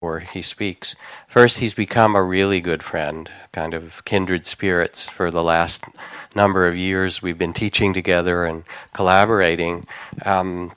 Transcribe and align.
before 0.00 0.20
he 0.20 0.42
speaks. 0.42 0.94
First, 1.26 1.58
he's 1.58 1.74
become 1.74 2.14
a 2.14 2.22
really 2.22 2.60
good 2.60 2.84
friend, 2.84 3.28
kind 3.50 3.74
of 3.74 4.04
kindred 4.04 4.46
spirits 4.46 5.08
for 5.08 5.28
the 5.28 5.42
last 5.42 5.82
number 6.36 6.68
of 6.68 6.76
years. 6.76 7.20
We've 7.20 7.36
been 7.36 7.52
teaching 7.52 7.92
together 7.92 8.44
and 8.44 8.62
collaborating. 8.92 9.88
Um, 10.24 10.70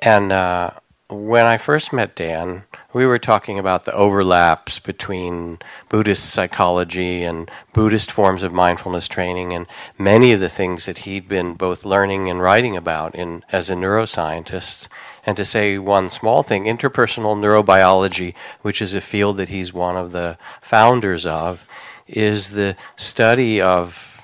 and 0.00 0.32
uh, 0.32 0.70
when 1.10 1.44
I 1.44 1.58
first 1.58 1.92
met 1.92 2.16
Dan, 2.16 2.64
we 2.94 3.04
were 3.04 3.18
talking 3.18 3.58
about 3.58 3.84
the 3.84 3.92
overlaps 3.92 4.78
between 4.78 5.58
Buddhist 5.90 6.30
psychology 6.30 7.24
and 7.24 7.50
Buddhist 7.74 8.10
forms 8.10 8.42
of 8.42 8.54
mindfulness 8.54 9.06
training, 9.06 9.52
and 9.52 9.66
many 9.98 10.32
of 10.32 10.40
the 10.40 10.48
things 10.48 10.86
that 10.86 10.98
he'd 10.98 11.28
been 11.28 11.52
both 11.52 11.84
learning 11.84 12.30
and 12.30 12.40
writing 12.40 12.74
about 12.74 13.14
in, 13.14 13.44
as 13.52 13.68
a 13.68 13.74
neuroscientist. 13.74 14.88
And 15.28 15.36
to 15.36 15.44
say 15.44 15.76
one 15.76 16.08
small 16.08 16.42
thing, 16.42 16.64
interpersonal 16.64 17.36
neurobiology, 17.36 18.32
which 18.62 18.80
is 18.80 18.94
a 18.94 19.00
field 19.02 19.36
that 19.36 19.50
he's 19.50 19.74
one 19.74 19.94
of 19.94 20.12
the 20.12 20.38
founders 20.62 21.26
of, 21.26 21.66
is 22.06 22.52
the 22.52 22.76
study 22.96 23.60
of 23.60 24.22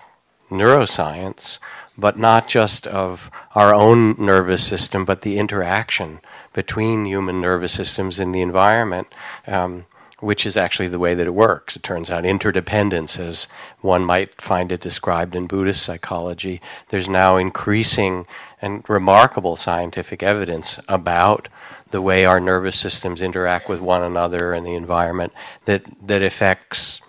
neuroscience, 0.48 1.59
but 1.98 2.19
not 2.19 2.48
just 2.48 2.87
of 2.87 3.30
our 3.55 3.74
own 3.74 4.15
nervous 4.19 4.66
system, 4.66 5.05
but 5.05 5.20
the 5.20 5.38
interaction 5.38 6.20
between 6.55 7.05
human 7.05 7.38
nervous 7.38 7.73
systems 7.74 8.18
and 8.18 8.34
the 8.34 8.41
environment, 8.41 9.09
um, 9.46 9.84
which 10.24 10.46
is 10.46 10.56
actually 10.56 10.88
the 10.88 10.98
way 10.98 11.14
that 11.14 11.27
it 11.27 11.34
works. 11.34 11.77
It 11.77 11.83
turns 11.83 12.10
out 12.10 12.24
interdependence, 12.24 13.19
as 13.19 13.46
one 13.80 14.05
might 14.05 14.41
find 14.41 14.73
it 14.73 14.80
described 14.80 15.34
in 15.34 15.46
Buddhist 15.46 15.82
psychology, 15.82 16.60
there's 16.88 17.09
now 17.09 17.37
increasing 17.37 18.27
and 18.62 18.88
remarkable 18.88 19.56
scientific 19.56 20.23
evidence 20.23 20.79
about 20.88 21.48
the 21.91 22.01
way 22.01 22.24
our 22.24 22.41
nervous 22.41 22.79
systems 22.79 23.20
interact 23.20 23.68
with 23.68 23.80
one 23.80 24.02
another 24.02 24.55
and 24.55 24.66
the 24.66 24.74
environment 24.74 25.32
that, 25.66 25.84
that 26.06 26.23
affects 26.23 27.01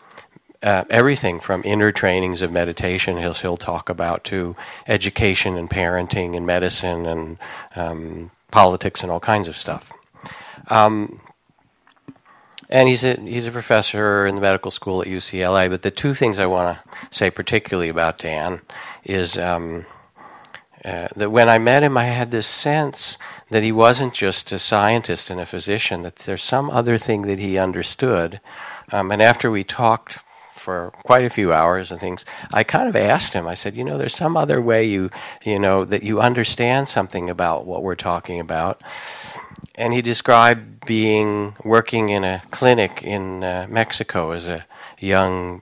uh, 0.61 0.83
everything 0.89 1.39
from 1.39 1.61
inner 1.63 1.91
trainings 1.91 2.41
of 2.41 2.51
meditation, 2.51 3.17
he'll, 3.17 3.33
he'll 3.33 3.57
talk 3.57 3.87
about, 3.87 4.23
to 4.25 4.55
education 4.87 5.57
and 5.57 5.69
parenting 5.69 6.35
and 6.35 6.45
medicine 6.45 7.05
and 7.05 7.37
um, 7.75 8.31
politics 8.51 9.03
and 9.03 9.11
all 9.11 9.19
kinds 9.19 9.47
of 9.47 9.55
stuff. 9.55 9.91
Um, 10.69 11.21
and 12.69 12.87
he's 12.87 13.03
a 13.03 13.19
he's 13.19 13.47
a 13.47 13.51
professor 13.51 14.25
in 14.25 14.35
the 14.35 14.41
medical 14.41 14.71
school 14.71 15.01
at 15.01 15.07
UCLA. 15.07 15.69
But 15.69 15.81
the 15.81 15.91
two 15.91 16.13
things 16.13 16.39
I 16.39 16.45
want 16.45 16.77
to 16.77 16.83
say 17.11 17.29
particularly 17.29 17.89
about 17.89 18.17
Dan 18.17 18.61
is 19.03 19.37
um, 19.37 19.85
uh, 20.83 21.07
that 21.15 21.31
when 21.31 21.49
I 21.49 21.57
met 21.57 21.83
him, 21.83 21.97
I 21.97 22.05
had 22.05 22.31
this 22.31 22.47
sense 22.47 23.17
that 23.49 23.63
he 23.63 23.71
wasn't 23.71 24.13
just 24.13 24.51
a 24.51 24.59
scientist 24.59 25.29
and 25.29 25.39
a 25.39 25.45
physician; 25.45 26.01
that 26.03 26.17
there's 26.17 26.43
some 26.43 26.69
other 26.69 26.97
thing 26.97 27.23
that 27.23 27.39
he 27.39 27.57
understood. 27.57 28.39
Um, 28.91 29.11
and 29.11 29.21
after 29.21 29.49
we 29.49 29.63
talked 29.63 30.19
for 30.65 30.91
quite 31.03 31.23
a 31.23 31.29
few 31.29 31.53
hours 31.53 31.91
and 31.91 31.99
things, 31.99 32.25
I 32.51 32.63
kind 32.63 32.89
of 32.89 32.95
asked 32.95 33.33
him. 33.33 33.45
I 33.45 33.53
said, 33.53 33.75
you 33.77 33.83
know, 33.83 33.99
there's 33.99 34.15
some 34.15 34.35
other 34.35 34.59
way 34.59 34.83
you, 34.83 35.11
you 35.43 35.59
know, 35.59 35.85
that 35.85 36.01
you 36.01 36.19
understand 36.19 36.89
something 36.89 37.29
about 37.29 37.67
what 37.67 37.83
we're 37.83 37.95
talking 37.95 38.39
about. 38.39 38.81
And 39.75 39.93
he 39.93 40.01
described 40.01 40.85
being 40.85 41.55
working 41.63 42.09
in 42.09 42.23
a 42.23 42.41
clinic 42.51 43.03
in 43.03 43.43
uh, 43.43 43.67
Mexico 43.69 44.31
as 44.31 44.47
a 44.47 44.65
young 44.99 45.61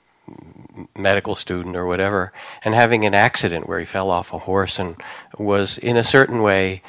medical 0.98 1.36
student 1.36 1.76
or 1.76 1.86
whatever, 1.86 2.32
and 2.64 2.74
having 2.74 3.06
an 3.06 3.14
accident 3.14 3.68
where 3.68 3.80
he 3.80 3.86
fell 3.86 4.10
off 4.10 4.34
a 4.34 4.40
horse 4.40 4.80
and 4.80 4.96
was, 5.38 5.78
in 5.78 5.98
a 5.98 6.04
certain 6.04 6.42
way, 6.42 6.82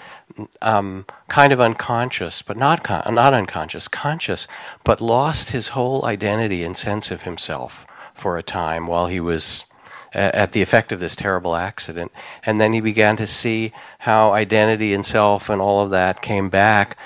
um, 0.63 1.05
kind 1.29 1.53
of 1.53 1.61
unconscious, 1.61 2.43
but 2.43 2.57
not 2.57 2.83
con- 2.83 3.15
not 3.15 3.35
unconscious, 3.35 3.89
conscious, 3.89 4.47
but 4.85 5.01
lost 5.01 5.51
his 5.51 5.69
whole 5.69 6.05
identity 6.05 6.65
and 6.65 6.77
sense 6.77 7.11
of 7.11 7.23
himself 7.23 7.87
for 8.15 8.39
a 8.39 8.43
time 8.43 8.87
while 8.87 9.07
he 9.07 9.21
was 9.21 9.67
at 10.15 10.53
the 10.53 10.63
effect 10.63 10.93
of 10.93 11.01
this 11.01 11.17
terrible 11.17 11.55
accident. 11.55 12.13
And 12.45 12.61
then 12.61 12.73
he 12.73 12.81
began 12.81 13.17
to 13.17 13.27
see 13.27 13.73
how 14.01 14.33
identity 14.33 14.95
and 14.95 15.05
self 15.05 15.49
and 15.49 15.61
all 15.61 15.83
of 15.83 15.91
that 15.91 16.23
came 16.23 16.49
back 16.49 16.97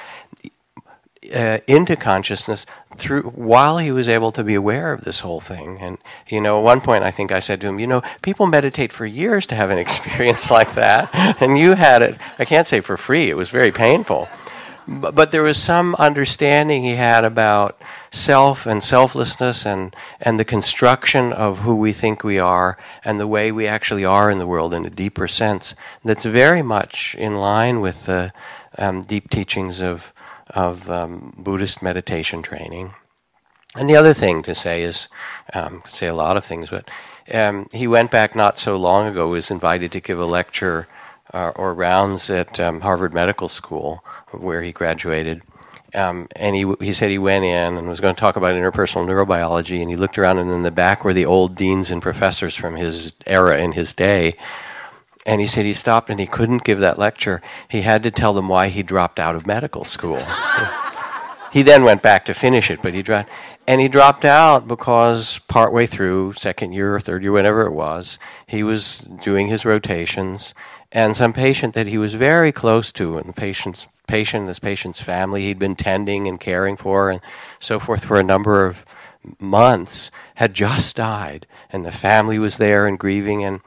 uh, 1.35 1.59
into 1.67 1.97
consciousness 1.97 2.65
through 2.97 3.23
while 3.23 3.79
he 3.79 3.93
was 3.93 4.09
able 4.09 4.33
to 4.33 4.43
be 4.43 4.55
aware 4.55 4.93
of 4.93 5.03
this 5.03 5.21
whole 5.21 5.41
thing. 5.41 5.79
And 5.81 5.99
you 6.29 6.41
know, 6.41 6.59
at 6.59 6.65
one 6.65 6.81
point 6.81 7.05
I 7.05 7.11
think 7.11 7.33
I 7.33 7.41
said 7.41 7.61
to 7.61 7.69
him, 7.69 7.79
you 7.79 7.87
know, 7.87 8.03
people 8.23 8.47
meditate 8.47 8.93
for 8.93 9.07
years 9.07 9.47
to 9.49 9.55
have 9.55 9.71
an 9.71 9.79
experience 9.87 10.51
like 10.51 10.75
that, 10.75 11.11
and 11.43 11.59
you 11.59 11.75
had 11.75 12.03
it. 12.03 12.17
I 12.39 12.45
can't 12.45 12.67
say 12.67 12.81
for 12.81 12.97
free. 12.97 13.31
It 13.31 13.37
was 13.37 13.51
very 13.51 13.73
painful. 13.73 14.29
But, 14.91 15.33
there 15.33 15.43
was 15.43 15.63
some 15.63 15.95
understanding 15.97 16.83
he 16.83 16.97
had 16.97 17.23
about 17.23 17.79
self 18.11 18.65
and 18.65 18.83
selflessness 18.83 19.67
and, 19.67 19.95
and 20.19 20.41
the 20.41 20.47
construction 20.47 21.31
of 21.31 21.59
who 21.59 21.77
we 21.77 21.93
think 21.93 22.25
we 22.25 22.39
are 22.39 22.79
and 23.05 23.21
the 23.21 23.27
way 23.27 23.53
we 23.53 23.67
actually 23.67 24.07
are 24.07 24.31
in 24.31 24.39
the 24.39 24.47
world 24.47 24.73
in 24.73 24.87
a 24.87 24.91
deeper 24.91 25.29
sense 25.29 25.75
that's 26.05 26.25
very 26.25 26.63
much 26.63 27.15
in 27.19 27.37
line 27.37 27.83
with 27.83 28.07
the 28.07 28.33
um, 28.79 29.03
deep 29.03 29.29
teachings 29.29 29.83
of, 29.83 30.15
of 30.49 30.89
um, 30.89 31.35
Buddhist 31.37 31.83
meditation 31.83 32.41
training. 32.41 32.95
And 33.77 33.91
the 33.91 33.97
other 33.97 34.15
thing 34.15 34.43
to 34.45 34.55
say 34.55 34.83
is, 34.83 35.09
um, 35.53 35.83
say 35.87 36.07
a 36.07 36.15
lot 36.15 36.39
of 36.39 36.47
things, 36.47 36.71
but 36.71 36.91
um, 37.33 37.67
he 37.75 37.87
went 37.87 38.11
back 38.11 38.35
not 38.35 38.59
so 38.59 38.79
long 38.79 39.07
ago, 39.07 39.29
was 39.29 39.51
invited 39.51 39.93
to 39.93 40.01
give 40.01 40.19
a 40.19 40.25
lecture 40.25 40.89
uh, 41.35 41.53
or 41.57 41.75
rounds 41.75 42.31
at 42.31 42.59
um, 42.61 42.81
Harvard 42.81 43.15
Medical 43.15 43.49
School 43.49 44.05
where 44.31 44.63
he 44.63 44.73
graduated. 44.73 45.43
Um, 45.95 46.29
and 46.37 46.55
he, 46.55 46.71
he 46.81 46.93
said 46.93 47.11
he 47.11 47.19
went 47.19 47.45
in 47.45 47.79
and 47.79 47.89
was 47.89 48.01
going 48.01 48.15
to 48.15 48.21
talk 48.21 48.37
about 48.37 48.55
interpersonal 48.55 49.07
neurobiology, 49.07 49.81
and 49.81 49.89
he 49.89 49.97
looked 49.97 50.19
around, 50.19 50.39
and 50.39 50.51
in 50.51 50.63
the 50.63 50.71
back 50.71 51.03
were 51.03 51.15
the 51.15 51.25
old 51.25 51.57
deans 51.57 51.91
and 51.91 52.03
professors 52.03 52.55
from 52.55 52.77
his 52.77 53.13
era 53.27 53.59
in 53.59 53.73
his 53.73 53.95
day. 53.95 54.37
And 55.25 55.41
he 55.41 55.47
said 55.47 55.65
he 55.67 55.75
stopped 55.75 56.09
and 56.09 56.19
he 56.19 56.27
couldn't 56.27 56.65
give 56.65 56.81
that 56.81 56.99
lecture. 56.99 57.43
He 57.69 57.83
had 57.83 58.03
to 58.05 58.11
tell 58.11 58.33
them 58.33 58.49
why 58.49 58.69
he 58.69 58.83
dropped 58.83 59.19
out 59.19 59.35
of 59.35 59.47
medical 59.47 59.85
school. 59.85 60.25
he 61.53 61.63
then 61.63 61.85
went 61.85 62.03
back 62.03 62.25
to 62.27 62.35
finish 62.35 62.71
it, 62.71 62.81
but 62.83 62.95
he 62.95 63.03
dropped. 63.03 63.29
And 63.67 63.79
he 63.79 63.89
dropped 63.89 64.25
out 64.25 64.67
because 64.67 65.41
partway 65.41 65.85
through, 65.85 66.33
second 66.33 66.73
year 66.73 66.95
or 66.95 67.01
third 67.01 67.23
year, 67.23 67.33
whatever 67.33 67.67
it 67.67 67.73
was, 67.73 68.19
he 68.47 68.63
was 68.63 69.01
doing 69.01 69.49
his 69.49 69.67
rotations, 69.67 70.55
and 70.93 71.17
some 71.17 71.33
patient 71.33 71.75
that 71.75 71.87
he 71.87 71.99
was 71.99 72.15
very 72.15 72.53
close 72.53 72.93
to, 72.93 73.19
and 73.19 73.29
the 73.29 73.33
patient's 73.33 73.87
patient, 74.07 74.47
this 74.47 74.59
patient's 74.59 75.01
family 75.01 75.43
he'd 75.43 75.59
been 75.59 75.77
tending 75.77 76.27
and 76.27 76.41
caring 76.41 76.77
for, 76.77 77.11
and 77.11 77.21
so 77.61 77.79
forth 77.79 78.05
for 78.05 78.19
a 78.19 78.23
number 78.25 78.65
of 78.65 78.85
months, 79.39 80.11
had 80.37 80.55
just 80.55 80.97
died, 80.97 81.47
and 81.71 81.85
the 81.85 81.93
family 81.93 82.39
was 82.39 82.57
there 82.57 82.87
and 82.87 82.99
grieving, 82.99 83.45
and 83.45 83.61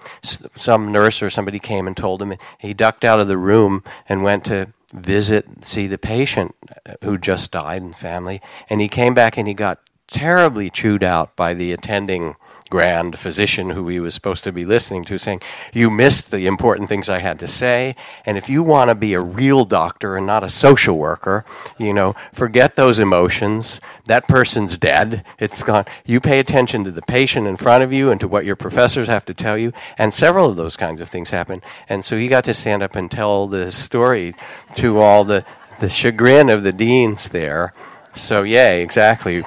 some 0.55 0.91
nurse 0.91 1.21
or 1.21 1.29
somebody 1.29 1.59
came 1.59 1.85
and 1.85 1.95
told 1.95 2.21
him. 2.21 2.33
He 2.57 2.73
ducked 2.73 3.05
out 3.05 3.19
of 3.19 3.27
the 3.27 3.38
room 3.38 3.83
and 4.09 4.23
went 4.23 4.45
to 4.45 4.73
visit, 4.93 5.65
see 5.65 5.88
the 5.88 5.97
patient 5.97 6.55
uh, 6.85 6.93
who 7.03 7.17
just 7.17 7.51
died 7.51 7.81
and 7.81 7.95
family, 7.95 8.41
and 8.69 8.81
he 8.81 8.88
came 8.88 9.13
back 9.13 9.38
and 9.38 9.47
he 9.47 9.53
got 9.53 9.79
terribly 10.07 10.69
chewed 10.69 11.03
out 11.03 11.35
by 11.35 11.53
the 11.53 11.71
attending 11.71 12.35
grand 12.71 13.19
physician 13.19 13.69
who 13.69 13.87
he 13.89 13.99
was 13.99 14.15
supposed 14.15 14.43
to 14.45 14.51
be 14.51 14.65
listening 14.65 15.03
to, 15.05 15.19
saying, 15.19 15.41
You 15.73 15.91
missed 15.91 16.31
the 16.31 16.47
important 16.47 16.89
things 16.89 17.09
I 17.09 17.19
had 17.19 17.37
to 17.41 17.47
say. 17.47 17.95
And 18.25 18.37
if 18.37 18.49
you 18.49 18.63
want 18.63 18.89
to 18.89 18.95
be 18.95 19.13
a 19.13 19.19
real 19.19 19.65
doctor 19.65 20.17
and 20.17 20.25
not 20.25 20.43
a 20.43 20.49
social 20.49 20.97
worker, 20.97 21.45
you 21.77 21.93
know, 21.93 22.15
forget 22.33 22.75
those 22.75 22.97
emotions. 22.97 23.79
That 24.07 24.27
person's 24.27 24.77
dead. 24.77 25.23
It's 25.37 25.61
gone. 25.61 25.85
You 26.05 26.19
pay 26.19 26.39
attention 26.39 26.83
to 26.85 26.91
the 26.91 27.03
patient 27.03 27.45
in 27.45 27.57
front 27.57 27.83
of 27.83 27.93
you 27.93 28.09
and 28.09 28.19
to 28.21 28.27
what 28.27 28.45
your 28.45 28.55
professors 28.55 29.09
have 29.09 29.25
to 29.25 29.33
tell 29.35 29.57
you. 29.57 29.73
And 29.97 30.13
several 30.13 30.49
of 30.49 30.55
those 30.55 30.77
kinds 30.77 31.01
of 31.01 31.09
things 31.09 31.29
happen. 31.29 31.61
And 31.89 32.03
so 32.03 32.17
he 32.17 32.27
got 32.27 32.45
to 32.45 32.53
stand 32.53 32.81
up 32.81 32.95
and 32.95 33.11
tell 33.11 33.47
the 33.47 33.71
story 33.71 34.33
to 34.75 34.99
all 34.99 35.25
the, 35.25 35.45
the 35.81 35.89
chagrin 35.89 36.49
of 36.49 36.63
the 36.63 36.71
deans 36.71 37.27
there. 37.27 37.73
So, 38.15 38.43
yay, 38.43 38.81
exactly. 38.81 39.43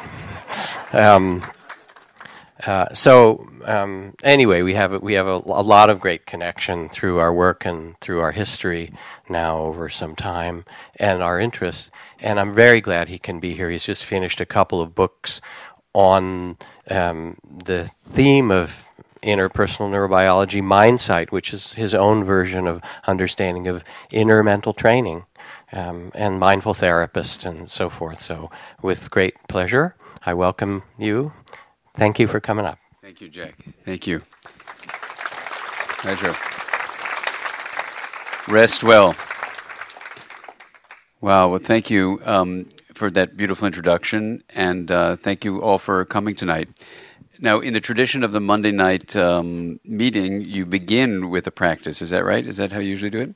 Um, 0.92 1.42
uh, 2.66 2.93
so 2.95 3.47
um, 3.66 4.15
anyway, 4.22 4.63
we 4.63 4.75
have 4.75 5.03
we 5.03 5.15
have 5.15 5.27
a, 5.27 5.37
a, 5.37 5.63
lot 5.63 5.91
of 5.91 6.01
great 6.01 6.25
connection 6.25 6.89
through 6.89 7.19
our 7.19 7.33
work 7.33 7.65
and 7.66 7.99
through 8.01 8.21
our 8.21 8.33
history 8.33 8.93
now 9.28 9.59
over 9.59 9.89
some 9.89 10.15
time 10.15 10.65
and 10.97 11.22
our 11.22 11.39
interests. 11.39 11.91
And 12.21 12.41
I'm 12.41 12.55
very 12.55 12.81
glad 12.81 13.09
he 13.09 13.19
can 13.19 13.41
be 13.41 13.55
here. 13.55 13.71
He's 13.71 13.84
just 13.84 14.05
finished 14.05 14.41
a 14.41 14.47
couple 14.47 14.81
of 14.81 14.95
books 14.95 15.41
on 15.93 16.57
um, 16.91 17.37
the 17.45 17.87
theme 17.87 18.51
of 18.51 18.84
interpersonal 19.22 19.91
neurobiology, 19.91 20.63
Mindsight, 20.63 21.33
which 21.33 21.53
is 21.53 21.75
his 21.75 21.95
own 21.95 22.25
version 22.25 22.66
of 22.66 22.83
understanding 23.07 23.69
of 23.69 23.84
inner 24.11 24.43
mental 24.43 24.72
training. 24.72 25.25
Um, 25.72 26.13
and 26.15 26.39
mindful 26.39 26.75
therapist 26.75 27.45
and 27.45 27.69
so 27.69 27.91
forth. 27.91 28.21
So, 28.21 28.49
with 28.81 29.11
great 29.11 29.34
pleasure, 29.49 29.97
I 30.25 30.33
welcome 30.33 30.84
you 30.97 31.33
Thank 31.94 32.18
you 32.18 32.26
for 32.26 32.41
coming 32.41 32.64
up. 32.64 32.78
Thank 33.02 33.20
you, 33.20 33.28
Jack. 33.28 33.54
Thank 33.84 34.06
you. 34.06 34.22
Pleasure. 35.98 36.34
Rest 38.48 38.82
well. 38.82 39.14
Wow. 41.20 41.48
Well, 41.48 41.60
thank 41.60 41.91
you 41.91 42.20
um, 42.24 42.68
for 42.92 43.10
that 43.10 43.36
beautiful 43.36 43.66
introduction, 43.66 44.42
and 44.50 44.91
uh, 44.91 45.16
thank 45.16 45.44
you 45.44 45.62
all 45.62 45.78
for 45.78 46.04
coming 46.04 46.34
tonight. 46.34 46.68
Now, 47.38 47.60
in 47.60 47.74
the 47.74 47.80
tradition 47.80 48.22
of 48.22 48.32
the 48.32 48.41
Monday 48.41 48.70
night 48.70 49.16
um, 49.16 49.80
meeting, 49.84 50.41
you 50.41 50.66
begin 50.66 51.30
with 51.30 51.46
a 51.46 51.50
practice. 51.50 52.02
Is 52.02 52.10
that 52.10 52.24
right? 52.24 52.46
Is 52.46 52.56
that 52.58 52.72
how 52.72 52.80
you 52.80 52.91
usually 52.91 53.10
do 53.10 53.20
it? 53.20 53.34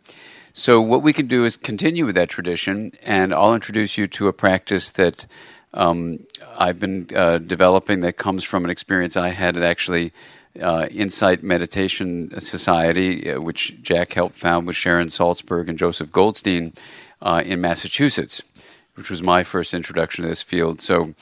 So, 0.53 0.81
what 0.81 1.03
we 1.03 1.13
can 1.13 1.27
do 1.27 1.45
is 1.45 1.57
continue 1.57 2.07
with 2.07 2.15
that 2.17 2.29
tradition, 2.29 2.91
and 3.03 3.33
I'll 3.33 3.55
introduce 3.55 3.97
you 3.97 4.07
to 4.09 4.29
a 4.29 4.33
practice 4.33 4.91
that 4.93 5.27
um, 5.75 6.21
I've 6.59 6.79
been 6.79 7.09
uh, 7.15 7.39
developing 7.39 8.01
that 8.01 8.17
comes 8.17 8.45
from 8.45 8.65
an 8.65 8.71
experience 8.71 9.17
I 9.17 9.29
had 9.29 9.57
at 9.57 9.63
actually 9.63 10.13
uh, 10.61 10.87
Insight 10.91 11.43
Meditation 11.43 12.41
Society, 12.41 13.31
uh, 13.31 13.41
which 13.41 13.81
Jack 13.83 14.15
helped 14.15 14.37
found 14.37 14.67
with 14.67 14.77
Sharon 14.77 15.09
Salzberg 15.09 15.69
and 15.69 15.79
Joseph 15.79 16.11
Goldstein 16.11 16.73
uh, 17.23 17.43
in 17.45 17.61
Massachusetts, 17.61 18.43
which 18.95 19.11
was 19.11 19.23
my 19.23 19.45
first 19.45 19.75
introduction 19.75 20.23
to 20.23 20.29
this 20.29 20.43
field. 20.43 20.81
So, 20.81 21.15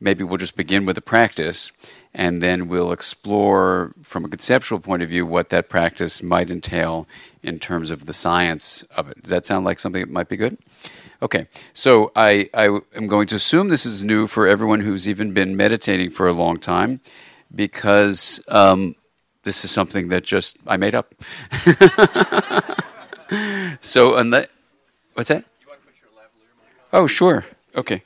maybe 0.00 0.22
we'll 0.22 0.36
just 0.36 0.56
begin 0.56 0.84
with 0.84 0.96
the 0.96 1.00
practice 1.00 1.72
and 2.12 2.42
then 2.42 2.68
we'll 2.68 2.92
explore 2.92 3.92
from 4.02 4.24
a 4.24 4.28
conceptual 4.28 4.78
point 4.78 5.02
of 5.02 5.08
view 5.08 5.26
what 5.26 5.48
that 5.48 5.68
practice 5.68 6.22
might 6.22 6.50
entail 6.50 7.08
in 7.42 7.58
terms 7.58 7.90
of 7.90 8.06
the 8.06 8.12
science 8.12 8.82
of 8.96 9.08
it. 9.08 9.22
Does 9.22 9.30
that 9.30 9.46
sound 9.46 9.64
like 9.64 9.80
something 9.80 10.02
that 10.02 10.10
might 10.10 10.28
be 10.28 10.36
good? 10.36 10.58
Okay, 11.22 11.46
so 11.72 12.12
I, 12.16 12.50
I 12.52 12.80
am 12.94 13.06
going 13.06 13.26
to 13.28 13.36
assume 13.36 13.68
this 13.68 13.86
is 13.86 14.04
new 14.04 14.26
for 14.26 14.46
everyone 14.46 14.80
who's 14.80 15.08
even 15.08 15.32
been 15.32 15.56
meditating 15.56 16.10
for 16.10 16.28
a 16.28 16.32
long 16.32 16.58
time 16.58 17.00
because 17.54 18.40
um, 18.48 18.94
this 19.44 19.64
is 19.64 19.70
something 19.70 20.08
that 20.08 20.24
just 20.24 20.58
I 20.66 20.76
made 20.76 20.94
up. 20.94 21.14
so, 23.80 24.16
unless, 24.16 24.48
what's 25.14 25.28
that? 25.28 25.44
Oh, 26.92 27.06
sure. 27.06 27.46
Okay. 27.74 28.02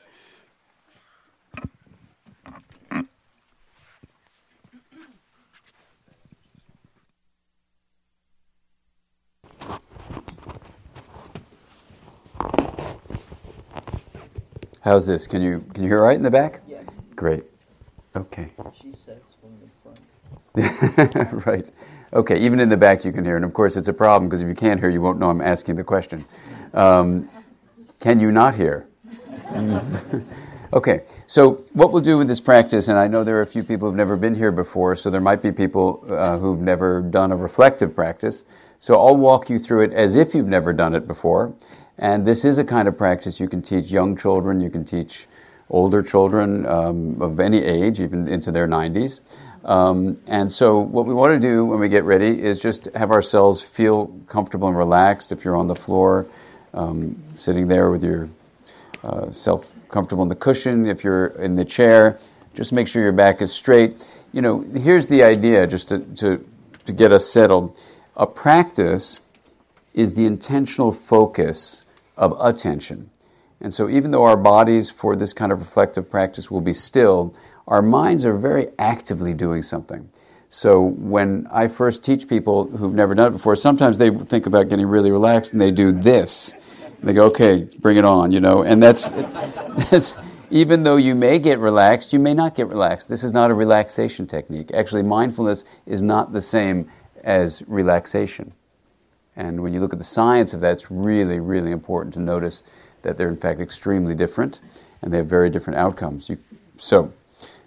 How's 14.88 15.06
this? 15.06 15.26
Can 15.26 15.42
you 15.42 15.62
can 15.74 15.82
you 15.82 15.90
hear 15.90 16.00
right 16.00 16.16
in 16.16 16.22
the 16.22 16.30
back? 16.30 16.62
Yeah. 16.66 16.80
Great. 17.14 17.44
Okay. 18.16 18.50
She 18.72 18.94
says 18.94 19.20
from 19.38 19.52
the 19.60 21.04
front. 21.04 21.44
right. 21.46 21.70
Okay. 22.14 22.38
Even 22.38 22.58
in 22.58 22.70
the 22.70 22.76
back, 22.78 23.04
you 23.04 23.12
can 23.12 23.22
hear, 23.22 23.36
and 23.36 23.44
of 23.44 23.52
course, 23.52 23.76
it's 23.76 23.88
a 23.88 23.92
problem 23.92 24.30
because 24.30 24.40
if 24.40 24.48
you 24.48 24.54
can't 24.54 24.80
hear, 24.80 24.88
you 24.88 25.02
won't 25.02 25.18
know 25.18 25.28
I'm 25.28 25.42
asking 25.42 25.74
the 25.74 25.84
question. 25.84 26.24
Um, 26.72 27.28
can 28.00 28.18
you 28.18 28.32
not 28.32 28.54
hear? 28.54 28.88
okay. 30.72 31.04
So 31.26 31.62
what 31.74 31.92
we'll 31.92 32.00
do 32.00 32.16
with 32.16 32.26
this 32.26 32.40
practice, 32.40 32.88
and 32.88 32.98
I 32.98 33.08
know 33.08 33.24
there 33.24 33.36
are 33.36 33.42
a 33.42 33.46
few 33.46 33.64
people 33.64 33.88
who've 33.88 33.96
never 33.96 34.16
been 34.16 34.36
here 34.36 34.52
before, 34.52 34.96
so 34.96 35.10
there 35.10 35.20
might 35.20 35.42
be 35.42 35.52
people 35.52 36.02
uh, 36.08 36.38
who've 36.38 36.62
never 36.62 37.02
done 37.02 37.30
a 37.30 37.36
reflective 37.36 37.94
practice. 37.94 38.44
So 38.78 38.98
I'll 38.98 39.18
walk 39.18 39.50
you 39.50 39.58
through 39.58 39.82
it 39.82 39.92
as 39.92 40.14
if 40.14 40.34
you've 40.34 40.48
never 40.48 40.72
done 40.72 40.94
it 40.94 41.06
before, 41.06 41.52
and 41.98 42.24
this 42.24 42.44
is 42.44 42.58
a 42.58 42.64
kind 42.64 42.86
of 42.88 42.96
practice 42.96 43.40
you 43.40 43.48
can 43.48 43.62
teach 43.62 43.90
young 43.90 44.16
children, 44.16 44.60
you 44.60 44.70
can 44.70 44.84
teach 44.84 45.26
older 45.70 46.02
children 46.02 46.64
um, 46.66 47.20
of 47.20 47.40
any 47.40 47.62
age, 47.62 48.00
even 48.00 48.28
into 48.28 48.50
their 48.50 48.68
90s. 48.68 49.20
Um, 49.64 50.16
and 50.26 50.50
so, 50.50 50.78
what 50.78 51.04
we 51.04 51.12
want 51.12 51.34
to 51.34 51.40
do 51.40 51.64
when 51.64 51.80
we 51.80 51.88
get 51.88 52.04
ready 52.04 52.40
is 52.40 52.62
just 52.62 52.86
have 52.94 53.10
ourselves 53.10 53.60
feel 53.60 54.06
comfortable 54.28 54.68
and 54.68 54.76
relaxed. 54.76 55.32
If 55.32 55.44
you're 55.44 55.56
on 55.56 55.66
the 55.66 55.74
floor, 55.74 56.26
um, 56.72 57.20
sitting 57.36 57.68
there 57.68 57.90
with 57.90 58.04
your 58.04 58.28
uh, 59.02 59.30
self 59.32 59.72
comfortable 59.88 60.22
in 60.22 60.28
the 60.28 60.36
cushion, 60.36 60.86
if 60.86 61.02
you're 61.02 61.26
in 61.26 61.56
the 61.56 61.64
chair, 61.64 62.18
just 62.54 62.72
make 62.72 62.86
sure 62.86 63.02
your 63.02 63.12
back 63.12 63.42
is 63.42 63.52
straight. 63.52 64.06
You 64.32 64.42
know, 64.42 64.60
here's 64.60 65.08
the 65.08 65.24
idea 65.24 65.66
just 65.66 65.88
to, 65.88 65.98
to, 66.16 66.48
to 66.86 66.92
get 66.92 67.12
us 67.12 67.26
settled. 67.26 67.76
A 68.16 68.26
practice 68.26 69.20
is 69.92 70.14
the 70.14 70.26
intentional 70.26 70.92
focus 70.92 71.84
of 72.18 72.36
attention. 72.40 73.10
And 73.60 73.72
so, 73.72 73.88
even 73.88 74.10
though 74.10 74.24
our 74.24 74.36
bodies 74.36 74.90
for 74.90 75.16
this 75.16 75.32
kind 75.32 75.50
of 75.50 75.60
reflective 75.60 76.08
practice 76.10 76.50
will 76.50 76.60
be 76.60 76.74
still, 76.74 77.34
our 77.66 77.82
minds 77.82 78.24
are 78.24 78.34
very 78.34 78.68
actively 78.78 79.34
doing 79.34 79.62
something. 79.62 80.10
So, 80.50 80.82
when 80.82 81.46
I 81.50 81.68
first 81.68 82.04
teach 82.04 82.28
people 82.28 82.68
who've 82.68 82.94
never 82.94 83.14
done 83.14 83.28
it 83.28 83.30
before, 83.32 83.56
sometimes 83.56 83.98
they 83.98 84.10
think 84.10 84.46
about 84.46 84.68
getting 84.68 84.86
really 84.86 85.10
relaxed 85.10 85.52
and 85.52 85.60
they 85.60 85.70
do 85.70 85.90
this. 85.92 86.54
They 87.02 87.12
go, 87.12 87.26
okay, 87.26 87.68
bring 87.80 87.96
it 87.96 88.04
on, 88.04 88.32
you 88.32 88.40
know. 88.40 88.62
And 88.62 88.82
that's, 88.82 89.08
that's 89.90 90.14
even 90.50 90.82
though 90.84 90.96
you 90.96 91.14
may 91.14 91.38
get 91.38 91.58
relaxed, 91.58 92.12
you 92.12 92.18
may 92.18 92.34
not 92.34 92.54
get 92.54 92.68
relaxed. 92.68 93.08
This 93.08 93.22
is 93.22 93.32
not 93.32 93.50
a 93.50 93.54
relaxation 93.54 94.26
technique. 94.26 94.70
Actually, 94.72 95.02
mindfulness 95.02 95.64
is 95.86 96.00
not 96.00 96.32
the 96.32 96.42
same 96.42 96.90
as 97.22 97.62
relaxation. 97.66 98.52
And 99.38 99.62
when 99.62 99.72
you 99.72 99.78
look 99.78 99.92
at 99.92 100.00
the 100.00 100.04
science 100.04 100.52
of 100.52 100.60
that, 100.60 100.72
it's 100.72 100.90
really, 100.90 101.38
really 101.38 101.70
important 101.70 102.12
to 102.14 102.20
notice 102.20 102.64
that 103.02 103.16
they're 103.16 103.28
in 103.28 103.36
fact 103.36 103.60
extremely 103.60 104.16
different 104.16 104.60
and 105.00 105.12
they 105.12 105.18
have 105.18 105.28
very 105.28 105.48
different 105.48 105.78
outcomes. 105.78 106.28
You, 106.28 106.38
so, 106.76 107.12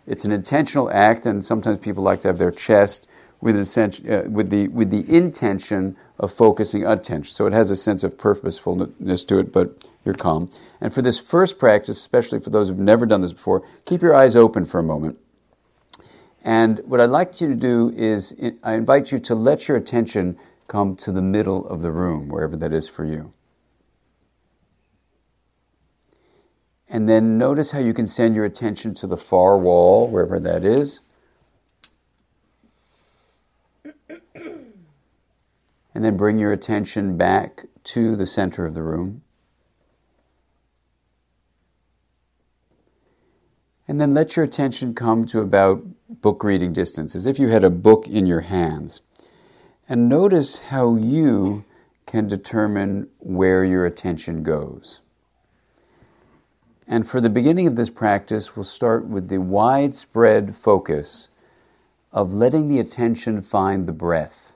it's 0.06 0.26
an 0.26 0.34
intentional 0.34 0.92
act, 0.92 1.26
and 1.26 1.46
sometimes 1.46 1.78
people 1.80 2.04
like 2.04 2.22
to 2.22 2.28
have 2.28 2.40
their 2.40 2.52
chest 2.52 3.08
with, 3.40 3.56
uh, 3.56 4.24
with, 4.28 4.50
the, 4.50 4.68
with 4.68 4.90
the 4.90 5.06
intention 5.16 5.96
of 6.20 6.34
focusing 6.34 6.86
attention. 6.86 7.32
So, 7.32 7.46
it 7.46 7.54
has 7.54 7.72
a 7.72 7.76
sense 7.78 8.04
of 8.04 8.18
purposefulness 8.18 9.24
to 9.26 9.40
it, 9.40 9.54
but 9.54 9.88
you're 10.04 10.16
calm. 10.16 10.50
And 10.82 10.94
for 10.94 11.02
this 11.02 11.20
first 11.20 11.58
practice, 11.58 11.98
especially 11.98 12.42
for 12.42 12.50
those 12.50 12.68
who've 12.68 12.78
never 12.78 13.06
done 13.06 13.22
this 13.22 13.32
before, 13.32 13.64
keep 13.86 14.02
your 14.02 14.14
eyes 14.14 14.36
open 14.36 14.66
for 14.66 14.80
a 14.80 14.84
moment. 14.84 15.18
And 16.44 16.80
what 16.80 17.00
I'd 17.00 17.12
like 17.12 17.40
you 17.40 17.48
to 17.48 17.56
do 17.56 17.94
is, 17.96 18.36
I 18.64 18.74
invite 18.74 19.12
you 19.12 19.20
to 19.20 19.36
let 19.36 19.68
your 19.68 19.78
attention 19.78 20.38
come 20.72 20.96
to 20.96 21.12
the 21.12 21.22
middle 21.22 21.68
of 21.68 21.82
the 21.82 21.92
room, 21.92 22.30
wherever 22.30 22.56
that 22.56 22.72
is 22.72 22.88
for 22.88 23.04
you. 23.04 23.34
And 26.88 27.10
then 27.10 27.38
notice 27.38 27.72
how 27.72 27.80
you 27.80 27.94
can 27.94 28.08
send 28.08 28.36
your 28.36 28.46
attention 28.46 28.94
to 28.96 29.06
the 29.06 29.18
far 29.18 29.58
wall, 29.58 30.08
wherever 30.08 30.40
that 30.40 30.64
is. 30.64 31.02
And 35.94 36.06
then 36.06 36.16
bring 36.16 36.40
your 36.40 36.54
attention 36.54 37.18
back 37.18 37.66
to 37.84 38.16
the 38.16 38.26
center 38.26 38.66
of 38.66 38.74
the 38.74 38.82
room. 38.82 39.24
And 43.90 44.00
then 44.00 44.14
let 44.14 44.38
your 44.38 44.46
attention 44.46 44.96
come 44.96 45.26
to 45.26 45.42
about 45.42 45.84
book 46.22 46.46
reading 46.46 46.72
distance, 46.72 47.14
as 47.14 47.26
if 47.26 47.40
you 47.40 47.50
had 47.50 47.66
a 47.66 47.70
book 47.70 48.08
in 48.08 48.26
your 48.26 48.40
hands. 48.40 49.02
And 49.88 50.08
notice 50.08 50.60
how 50.60 50.96
you 50.96 51.66
can 52.06 52.28
determine 52.28 53.10
where 53.20 53.64
your 53.64 53.86
attention 53.86 54.44
goes. 54.44 55.00
And 56.88 57.08
for 57.08 57.22
the 57.22 57.30
beginning 57.30 57.68
of 57.68 57.76
this 57.76 57.90
practice, 57.90 58.56
we'll 58.56 58.66
start 58.66 59.06
with 59.06 59.30
the 59.30 59.38
widespread 59.40 60.56
focus 60.56 61.30
of 62.12 62.34
letting 62.34 62.68
the 62.68 62.80
attention 62.80 63.42
find 63.42 63.88
the 63.88 63.94
breath. 63.94 64.56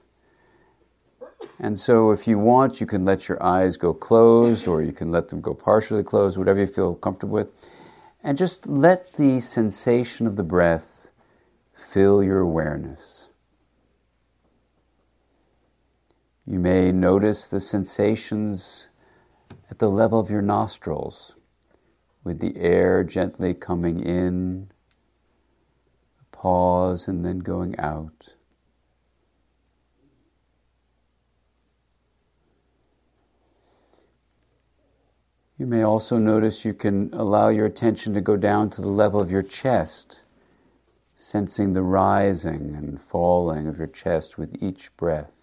And 1.59 1.79
so, 1.79 2.11
if 2.11 2.27
you 2.27 2.37
want, 2.37 2.81
you 2.81 2.87
can 2.87 3.05
let 3.05 3.29
your 3.29 3.41
eyes 3.41 3.77
go 3.77 3.93
closed 3.93 4.67
or 4.67 4.81
you 4.81 4.91
can 4.91 5.11
let 5.11 5.29
them 5.29 5.39
go 5.41 5.53
partially 5.53 6.03
closed, 6.03 6.37
whatever 6.37 6.59
you 6.59 6.67
feel 6.67 6.95
comfortable 6.95 7.35
with. 7.35 7.47
And 8.23 8.37
just 8.37 8.67
let 8.67 9.13
the 9.13 9.39
sensation 9.39 10.27
of 10.27 10.35
the 10.35 10.43
breath 10.43 11.09
fill 11.73 12.23
your 12.23 12.39
awareness. 12.39 13.24
You 16.47 16.59
may 16.59 16.91
notice 16.91 17.47
the 17.47 17.59
sensations 17.59 18.87
at 19.71 19.79
the 19.79 19.89
level 19.89 20.19
of 20.19 20.29
your 20.29 20.43
nostrils, 20.43 21.33
with 22.23 22.39
the 22.39 22.55
air 22.57 23.03
gently 23.03 23.55
coming 23.55 23.99
in, 23.99 24.69
pause, 26.31 27.07
and 27.07 27.25
then 27.25 27.39
going 27.39 27.79
out. 27.79 28.35
You 35.57 35.65
may 35.65 35.81
also 35.81 36.19
notice 36.19 36.65
you 36.65 36.73
can 36.73 37.09
allow 37.13 37.47
your 37.47 37.65
attention 37.65 38.13
to 38.13 38.21
go 38.21 38.35
down 38.35 38.69
to 38.71 38.81
the 38.81 38.87
level 38.87 39.19
of 39.19 39.31
your 39.31 39.41
chest, 39.41 40.23
sensing 41.15 41.73
the 41.73 41.81
rising 41.81 42.75
and 42.75 43.01
falling 43.01 43.65
of 43.65 43.79
your 43.79 43.87
chest 43.87 44.37
with 44.37 44.61
each 44.61 44.95
breath. 44.97 45.34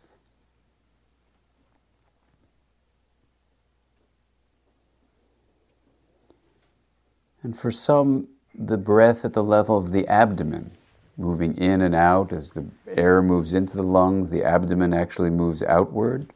And 7.43 7.59
for 7.59 7.71
some, 7.71 8.29
the 8.55 8.77
breath 8.77 9.25
at 9.25 9.33
the 9.33 9.43
level 9.43 9.77
of 9.77 9.93
the 9.93 10.07
abdomen, 10.07 10.73
moving 11.17 11.57
in 11.57 11.81
and 11.81 11.95
out 11.95 12.33
as 12.33 12.53
the 12.53 12.67
air 12.87 13.23
moves 13.23 13.55
into 13.55 13.77
the 13.77 13.83
lungs, 13.83 14.31
the 14.31 14.45
abdomen 14.45 14.95
actually 14.95 15.31
moves 15.31 15.63
outward. 15.63 16.31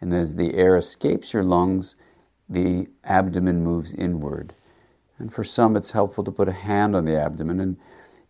And 0.00 0.12
as 0.12 0.34
the 0.34 0.54
air 0.54 0.76
escapes 0.76 1.32
your 1.32 1.44
lungs, 1.44 1.96
the 2.48 2.88
abdomen 3.04 3.62
moves 3.62 3.92
inward. 3.92 4.54
And 5.18 5.32
for 5.32 5.44
some, 5.44 5.76
it's 5.76 5.92
helpful 5.92 6.24
to 6.24 6.30
put 6.30 6.48
a 6.48 6.52
hand 6.52 6.94
on 6.94 7.04
the 7.04 7.18
abdomen 7.18 7.60
and 7.60 7.76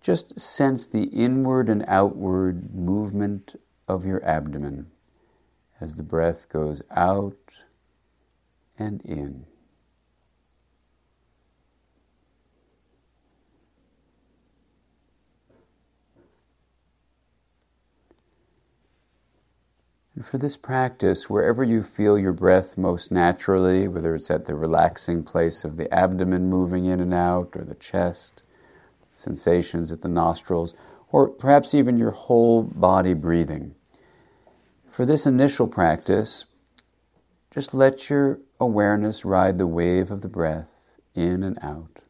just 0.00 0.38
sense 0.38 0.86
the 0.86 1.04
inward 1.04 1.68
and 1.68 1.84
outward 1.88 2.74
movement 2.74 3.60
of 3.88 4.04
your 4.04 4.24
abdomen 4.24 4.90
as 5.80 5.96
the 5.96 6.02
breath 6.02 6.48
goes 6.48 6.82
out 6.90 7.36
and 8.78 9.02
in. 9.02 9.46
For 20.26 20.38
this 20.38 20.56
practice, 20.56 21.30
wherever 21.30 21.62
you 21.62 21.82
feel 21.82 22.18
your 22.18 22.32
breath 22.32 22.76
most 22.76 23.12
naturally, 23.12 23.86
whether 23.86 24.14
it's 24.14 24.30
at 24.30 24.46
the 24.46 24.56
relaxing 24.56 25.22
place 25.22 25.64
of 25.64 25.76
the 25.76 25.92
abdomen 25.94 26.50
moving 26.50 26.84
in 26.84 27.00
and 27.00 27.14
out, 27.14 27.50
or 27.54 27.64
the 27.64 27.76
chest, 27.76 28.42
sensations 29.12 29.92
at 29.92 30.02
the 30.02 30.08
nostrils, 30.08 30.74
or 31.12 31.28
perhaps 31.28 31.74
even 31.74 31.96
your 31.96 32.10
whole 32.10 32.62
body 32.62 33.14
breathing. 33.14 33.74
For 34.90 35.06
this 35.06 35.26
initial 35.26 35.68
practice, 35.68 36.46
just 37.52 37.72
let 37.72 38.10
your 38.10 38.40
awareness 38.58 39.24
ride 39.24 39.58
the 39.58 39.66
wave 39.66 40.10
of 40.10 40.22
the 40.22 40.28
breath 40.28 40.68
in 41.14 41.42
and 41.42 41.58
out. 41.62 42.00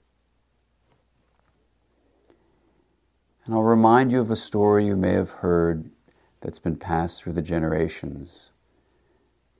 And 3.45 3.55
I'll 3.55 3.63
remind 3.63 4.11
you 4.11 4.21
of 4.21 4.31
a 4.31 4.37
story 4.37 4.87
you 4.87 4.97
may 4.97 5.13
have 5.13 5.31
heard 5.31 5.91
that's 6.47 6.61
been 6.61 6.77
passed 6.77 7.21
through 7.21 7.33
the 7.33 7.43
generations. 7.43 8.51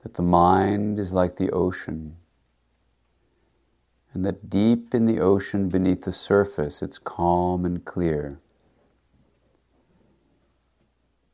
That 0.03 0.13
the 0.13 0.21
mind 0.21 0.99
is 0.99 1.11
like 1.11 1.35
the 1.35 1.51
ocean, 1.51 2.15
and 4.13 4.23
that 4.23 4.49
deep 4.49 4.95
in 4.95 5.03
the 5.03 5.19
ocean 5.19 5.67
beneath 5.67 6.05
the 6.05 6.13
surface 6.13 6.81
it's 6.81 6.97
calm 6.97 7.65
and 7.65 7.83
clear. 7.83 8.39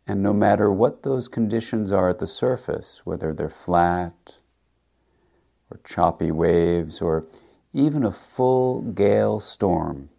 And 0.07 0.23
no 0.23 0.33
matter 0.33 0.71
what 0.71 1.03
those 1.03 1.27
conditions 1.27 1.91
are 1.91 2.09
at 2.09 2.17
the 2.17 2.25
surface, 2.25 3.01
whether 3.03 3.31
they're 3.31 3.47
flat 3.47 4.39
or 5.69 5.79
choppy 5.83 6.31
waves 6.31 6.99
or 6.99 7.27
even 7.73 8.03
a 8.03 8.11
full 8.11 8.81
gale 8.81 9.39
storm, 9.39 10.09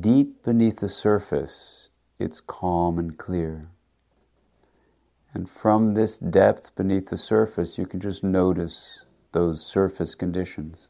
deep 0.00 0.42
beneath 0.42 0.80
the 0.80 0.88
surface 0.88 1.79
it's 2.20 2.40
calm 2.40 2.98
and 2.98 3.16
clear. 3.16 3.70
And 5.32 5.48
from 5.48 5.94
this 5.94 6.18
depth 6.18 6.74
beneath 6.76 7.08
the 7.08 7.16
surface, 7.16 7.78
you 7.78 7.86
can 7.86 7.98
just 7.98 8.22
notice 8.22 9.04
those 9.32 9.64
surface 9.64 10.14
conditions. 10.14 10.88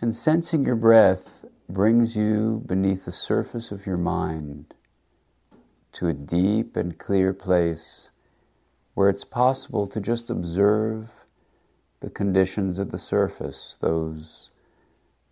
And 0.00 0.14
sensing 0.14 0.64
your 0.64 0.76
breath 0.76 1.44
brings 1.68 2.16
you 2.16 2.62
beneath 2.66 3.04
the 3.04 3.12
surface 3.12 3.70
of 3.70 3.86
your 3.86 3.98
mind 3.98 4.74
to 5.92 6.08
a 6.08 6.14
deep 6.14 6.76
and 6.76 6.98
clear 6.98 7.32
place 7.32 8.10
where 8.94 9.08
it's 9.08 9.24
possible 9.24 9.86
to 9.86 10.00
just 10.00 10.30
observe 10.30 11.10
the 12.00 12.10
conditions 12.10 12.80
at 12.80 12.90
the 12.90 12.98
surface, 12.98 13.76
those 13.80 14.50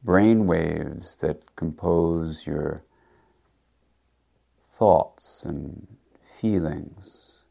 brain 0.03 0.47
waves 0.47 1.17
that 1.17 1.57
compose 1.57 2.47
your 2.47 2.83
thoughts 4.79 5.45
and 5.45 5.87
feelings, 6.39 7.43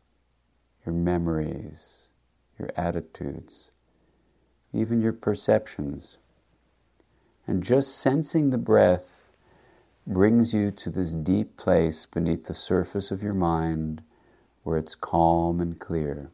your 0.85 0.93
memories, 0.93 2.09
your 2.59 2.69
attitudes, 2.75 3.71
even 4.73 5.01
your 5.01 5.13
perceptions. 5.13 6.17
And 7.47 7.63
just 7.63 7.97
sensing 7.97 8.49
the 8.49 8.57
breath 8.57 9.31
brings 10.05 10.53
you 10.53 10.69
to 10.71 10.89
this 10.89 11.15
deep 11.15 11.57
place 11.57 12.05
beneath 12.05 12.45
the 12.45 12.53
surface 12.53 13.09
of 13.09 13.23
your 13.23 13.33
mind 13.33 14.03
where 14.63 14.77
it's 14.77 14.95
calm 14.95 15.59
and 15.59 15.79
clear. 15.79 16.29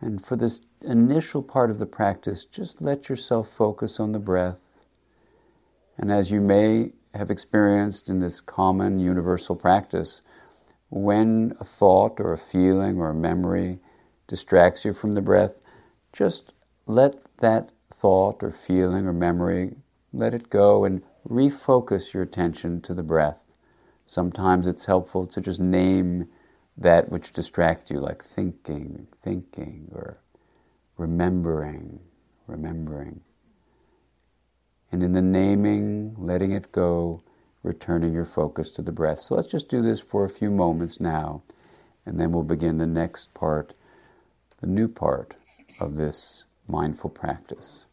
And 0.00 0.24
for 0.24 0.36
this 0.36 0.62
initial 0.80 1.42
part 1.42 1.70
of 1.70 1.78
the 1.78 1.86
practice, 1.86 2.44
just 2.44 2.80
let 2.80 3.08
yourself 3.08 3.50
focus 3.50 3.98
on 3.98 4.12
the 4.12 4.20
breath. 4.20 4.60
And 5.96 6.12
as 6.12 6.30
you 6.30 6.40
may 6.40 6.92
have 7.14 7.30
experienced 7.30 8.08
in 8.08 8.18
this 8.18 8.40
common 8.40 8.98
universal 8.98 9.56
practice, 9.56 10.22
when 10.90 11.54
a 11.60 11.64
thought 11.64 12.20
or 12.20 12.32
a 12.32 12.38
feeling 12.38 12.98
or 12.98 13.10
a 13.10 13.14
memory 13.14 13.78
distracts 14.26 14.84
you 14.84 14.92
from 14.92 15.12
the 15.12 15.22
breath, 15.22 15.60
just 16.12 16.52
let 16.86 17.36
that 17.38 17.70
thought 17.90 18.42
or 18.42 18.50
feeling 18.50 19.06
or 19.06 19.12
memory, 19.12 19.76
let 20.12 20.34
it 20.34 20.50
go 20.50 20.84
and 20.84 21.02
refocus 21.28 22.12
your 22.12 22.22
attention 22.22 22.80
to 22.80 22.94
the 22.94 23.02
breath. 23.02 23.44
Sometimes 24.06 24.66
it's 24.66 24.86
helpful 24.86 25.26
to 25.26 25.40
just 25.40 25.60
name 25.60 26.28
that 26.76 27.10
which 27.10 27.32
distracts 27.32 27.90
you, 27.90 28.00
like 28.00 28.24
thinking, 28.24 29.06
thinking, 29.22 29.90
or 29.92 30.18
remembering, 30.96 32.00
remembering. 32.46 33.20
And 34.90 35.02
in 35.02 35.12
the 35.12 35.22
naming, 35.22 36.14
letting 36.16 36.52
it 36.52 36.72
go, 36.72 37.22
returning 37.62 38.12
your 38.12 38.24
focus 38.24 38.70
to 38.72 38.82
the 38.82 38.92
breath. 38.92 39.20
So 39.20 39.34
let's 39.34 39.48
just 39.48 39.68
do 39.68 39.82
this 39.82 40.00
for 40.00 40.24
a 40.24 40.30
few 40.30 40.50
moments 40.50 41.00
now, 41.00 41.42
and 42.06 42.18
then 42.18 42.32
we'll 42.32 42.44
begin 42.44 42.78
the 42.78 42.86
next 42.86 43.34
part, 43.34 43.74
the 44.60 44.66
new 44.66 44.88
part 44.88 45.34
of 45.78 45.96
this 45.96 46.44
mindful 46.66 47.10
practice. 47.10 47.84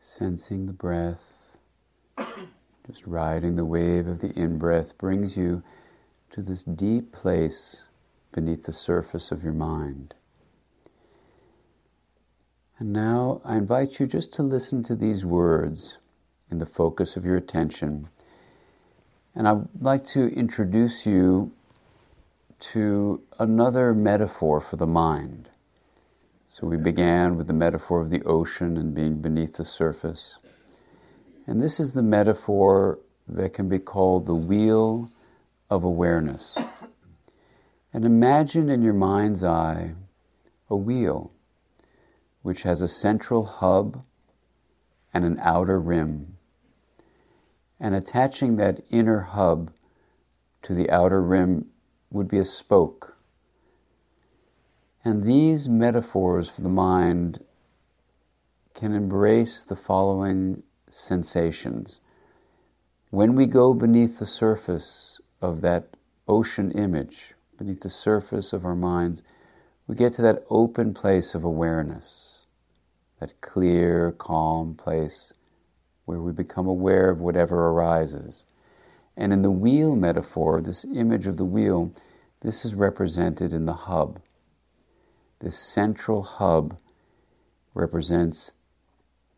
Sensing 0.00 0.64
the 0.64 0.72
breath, 0.72 1.58
just 2.86 3.06
riding 3.06 3.54
the 3.54 3.64
wave 3.64 4.06
of 4.06 4.20
the 4.20 4.32
in 4.32 4.58
breath 4.58 4.96
brings 4.96 5.36
you 5.36 5.62
to 6.30 6.40
this 6.40 6.64
deep 6.64 7.12
place 7.12 7.84
beneath 8.32 8.64
the 8.64 8.72
surface 8.72 9.30
of 9.30 9.44
your 9.44 9.52
mind. 9.52 10.14
And 12.78 12.94
now 12.94 13.42
I 13.44 13.56
invite 13.56 14.00
you 14.00 14.06
just 14.06 14.32
to 14.34 14.42
listen 14.42 14.82
to 14.84 14.96
these 14.96 15.24
words 15.24 15.98
in 16.50 16.58
the 16.58 16.66
focus 16.66 17.14
of 17.14 17.26
your 17.26 17.36
attention. 17.36 18.08
And 19.34 19.46
I'd 19.46 19.68
like 19.78 20.06
to 20.06 20.28
introduce 20.28 21.04
you 21.04 21.52
to 22.60 23.22
another 23.38 23.92
metaphor 23.92 24.62
for 24.62 24.76
the 24.76 24.86
mind. 24.86 25.50
So 26.52 26.66
we 26.66 26.78
began 26.78 27.36
with 27.36 27.46
the 27.46 27.52
metaphor 27.52 28.00
of 28.00 28.10
the 28.10 28.24
ocean 28.24 28.76
and 28.76 28.92
being 28.92 29.20
beneath 29.20 29.54
the 29.54 29.64
surface. 29.64 30.38
And 31.46 31.60
this 31.60 31.78
is 31.78 31.92
the 31.92 32.02
metaphor 32.02 32.98
that 33.28 33.52
can 33.52 33.68
be 33.68 33.78
called 33.78 34.26
the 34.26 34.34
wheel 34.34 35.10
of 35.70 35.84
awareness. 35.84 36.58
And 37.92 38.04
imagine 38.04 38.68
in 38.68 38.82
your 38.82 38.94
mind's 38.94 39.44
eye 39.44 39.94
a 40.68 40.74
wheel 40.74 41.30
which 42.42 42.62
has 42.62 42.82
a 42.82 42.88
central 42.88 43.44
hub 43.44 44.02
and 45.14 45.24
an 45.24 45.38
outer 45.40 45.78
rim. 45.78 46.36
And 47.78 47.94
attaching 47.94 48.56
that 48.56 48.80
inner 48.90 49.20
hub 49.20 49.70
to 50.62 50.74
the 50.74 50.90
outer 50.90 51.22
rim 51.22 51.66
would 52.10 52.26
be 52.26 52.38
a 52.38 52.44
spoke. 52.44 53.09
And 55.02 55.22
these 55.22 55.68
metaphors 55.68 56.50
for 56.50 56.60
the 56.60 56.68
mind 56.68 57.42
can 58.74 58.92
embrace 58.92 59.62
the 59.62 59.76
following 59.76 60.62
sensations. 60.90 62.00
When 63.10 63.34
we 63.34 63.46
go 63.46 63.72
beneath 63.72 64.18
the 64.18 64.26
surface 64.26 65.20
of 65.40 65.62
that 65.62 65.88
ocean 66.28 66.70
image, 66.72 67.34
beneath 67.58 67.80
the 67.80 67.90
surface 67.90 68.52
of 68.52 68.64
our 68.64 68.76
minds, 68.76 69.22
we 69.86 69.94
get 69.94 70.12
to 70.14 70.22
that 70.22 70.44
open 70.50 70.92
place 70.92 71.34
of 71.34 71.44
awareness, 71.44 72.40
that 73.20 73.40
clear, 73.40 74.12
calm 74.12 74.74
place 74.74 75.32
where 76.04 76.20
we 76.20 76.32
become 76.32 76.66
aware 76.66 77.10
of 77.10 77.20
whatever 77.20 77.68
arises. 77.68 78.44
And 79.16 79.32
in 79.32 79.42
the 79.42 79.50
wheel 79.50 79.96
metaphor, 79.96 80.60
this 80.60 80.84
image 80.84 81.26
of 81.26 81.36
the 81.36 81.44
wheel, 81.44 81.92
this 82.42 82.64
is 82.64 82.74
represented 82.74 83.52
in 83.52 83.64
the 83.64 83.72
hub. 83.72 84.20
This 85.40 85.58
central 85.58 86.22
hub 86.22 86.76
represents 87.72 88.52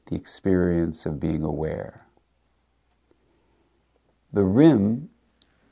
the 0.07 0.17
experience 0.17 1.07
of 1.07 1.21
being 1.21 1.45
aware. 1.45 2.07
The 4.33 4.45
rim 4.45 5.11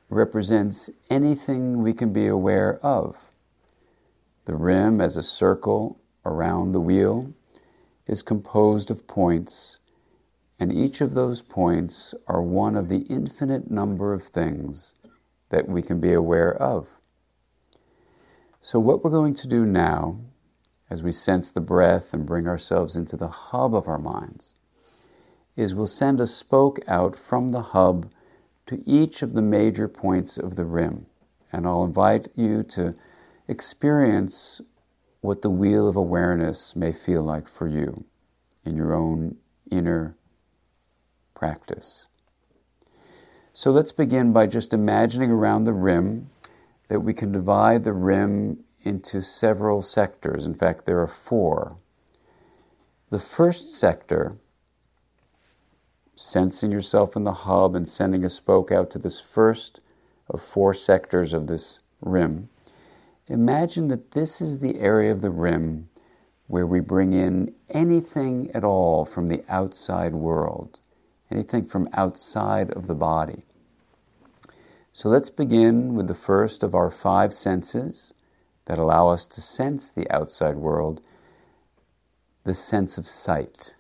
represents 0.08 0.88
anything 1.08 1.82
we 1.82 1.92
can 1.92 2.12
be 2.12 2.28
aware 2.28 2.78
of. 2.84 3.16
The 4.44 4.54
rim, 4.54 5.00
as 5.00 5.16
a 5.16 5.22
circle 5.22 5.99
around 6.25 6.72
the 6.72 6.80
wheel, 6.80 7.32
is 8.06 8.22
composed 8.22 8.90
of 8.90 9.08
points, 9.08 9.78
and 10.60 10.72
each 10.72 11.00
of 11.00 11.14
those 11.14 11.42
points 11.42 12.14
are 12.28 12.42
one 12.42 12.76
of 12.76 12.88
the 12.88 13.00
infinite 13.08 13.70
number 13.70 14.12
of 14.12 14.22
things 14.22 14.94
that 15.49 15.68
we 15.68 15.82
can 15.82 15.99
be 15.99 16.12
aware 16.12 16.54
of. 16.54 17.00
So, 18.62 18.79
what 18.79 19.02
we're 19.02 19.11
going 19.11 19.35
to 19.37 19.49
do 19.49 19.64
now, 19.64 20.21
as 20.90 21.02
we 21.02 21.12
sense 21.12 21.50
the 21.50 21.62
breath 21.62 22.12
and 22.12 22.26
bring 22.26 22.47
ourselves 22.47 22.95
into 22.95 23.17
the 23.17 23.29
hub 23.29 23.75
of 23.75 23.88
our 23.88 23.99
minds, 23.99 24.55
is 25.57 25.75
we'll 25.75 25.87
send 25.87 26.21
a 26.21 26.26
spoke 26.26 26.79
out 26.87 27.17
from 27.17 27.49
the 27.49 27.62
hub 27.62 28.12
to 28.67 28.83
each 28.87 29.23
of 29.23 29.33
the 29.33 29.43
major 29.43 29.88
points 29.88 30.37
of 30.37 30.57
the 30.57 30.64
rim. 30.64 31.07
And 31.52 31.67
I'll 31.67 31.85
invite 31.85 32.29
you 32.37 32.62
to 32.64 32.95
experience 33.49 34.61
what 35.23 35.43
the 35.43 35.50
wheel 35.50 35.88
of 35.88 35.97
awareness 35.97 36.76
may 36.76 36.93
feel 36.93 37.23
like 37.23 37.49
for 37.49 37.67
you 37.67 38.05
in 38.64 38.76
your 38.76 38.95
own 38.95 39.37
inner 39.71 40.17
practice. 41.35 42.07
So 43.52 43.71
let's 43.71 43.93
begin 43.93 44.33
by 44.33 44.47
just 44.47 44.73
imagining 44.73 45.31
around 45.31 45.64
the 45.64 45.73
rim 45.73 46.31
that 46.90 47.00
we 47.00 47.14
can 47.14 47.30
divide 47.30 47.85
the 47.85 47.92
rim 47.92 48.59
into 48.82 49.23
several 49.23 49.80
sectors. 49.80 50.44
In 50.44 50.54
fact, 50.54 50.87
there 50.87 51.00
are 51.00 51.06
four. 51.06 51.76
The 53.11 53.20
first 53.20 53.70
sector 53.70 54.37
sensing 56.16 56.73
yourself 56.73 57.14
in 57.14 57.23
the 57.23 57.32
hub 57.32 57.76
and 57.76 57.88
sending 57.88 58.25
a 58.25 58.28
spoke 58.28 58.73
out 58.73 58.90
to 58.90 58.99
this 58.99 59.20
first 59.20 59.80
of 60.28 60.42
four 60.42 60.75
sectors 60.75 61.32
of 61.32 61.47
this 61.47 61.78
rim, 62.00 62.49
imagine 63.28 63.87
that 63.87 64.11
this 64.11 64.40
is 64.40 64.59
the 64.59 64.80
area 64.80 65.12
of 65.12 65.20
the 65.20 65.30
rim 65.30 65.88
where 66.49 66.66
we 66.66 66.80
bring 66.80 67.12
in 67.12 67.54
anything 67.68 68.50
at 68.52 68.64
all 68.64 69.04
from 69.04 69.28
the 69.28 69.44
outside 69.49 70.12
world, 70.12 70.80
anything 71.30 71.64
from 71.64 71.88
outside 71.92 72.73
of 72.73 72.88
the 72.88 72.97
body. 72.97 73.44
So 74.92 75.09
let's 75.09 75.31
begin 75.31 75.94
with 75.94 76.09
the 76.09 76.14
first 76.14 76.62
of 76.62 76.74
our 76.74 76.90
five 76.90 77.33
senses 77.33 78.12
that 78.64 78.79
allow 78.79 79.09
us 79.09 79.26
to 79.29 79.40
sense 79.40 79.90
the 79.90 80.11
outside 80.11 80.57
world 80.57 81.00
the 82.44 82.55
sense 82.55 82.98
of 82.98 83.07
sight. 83.07 83.74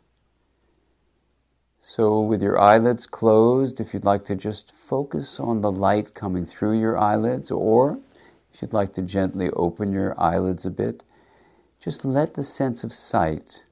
So, 1.80 2.20
with 2.20 2.42
your 2.42 2.58
eyelids 2.60 3.06
closed, 3.06 3.80
if 3.80 3.92
you'd 3.92 4.04
like 4.04 4.24
to 4.26 4.36
just 4.36 4.72
focus 4.72 5.40
on 5.40 5.60
the 5.60 5.72
light 5.72 6.14
coming 6.14 6.44
through 6.44 6.78
your 6.78 6.96
eyelids, 6.96 7.50
or 7.50 7.98
if 8.52 8.62
you'd 8.62 8.72
like 8.72 8.92
to 8.94 9.02
gently 9.02 9.50
open 9.50 9.92
your 9.92 10.14
eyelids 10.20 10.64
a 10.64 10.70
bit, 10.70 11.02
just 11.80 12.04
let 12.04 12.34
the 12.34 12.44
sense 12.44 12.84
of 12.84 12.92
sight 12.92 13.64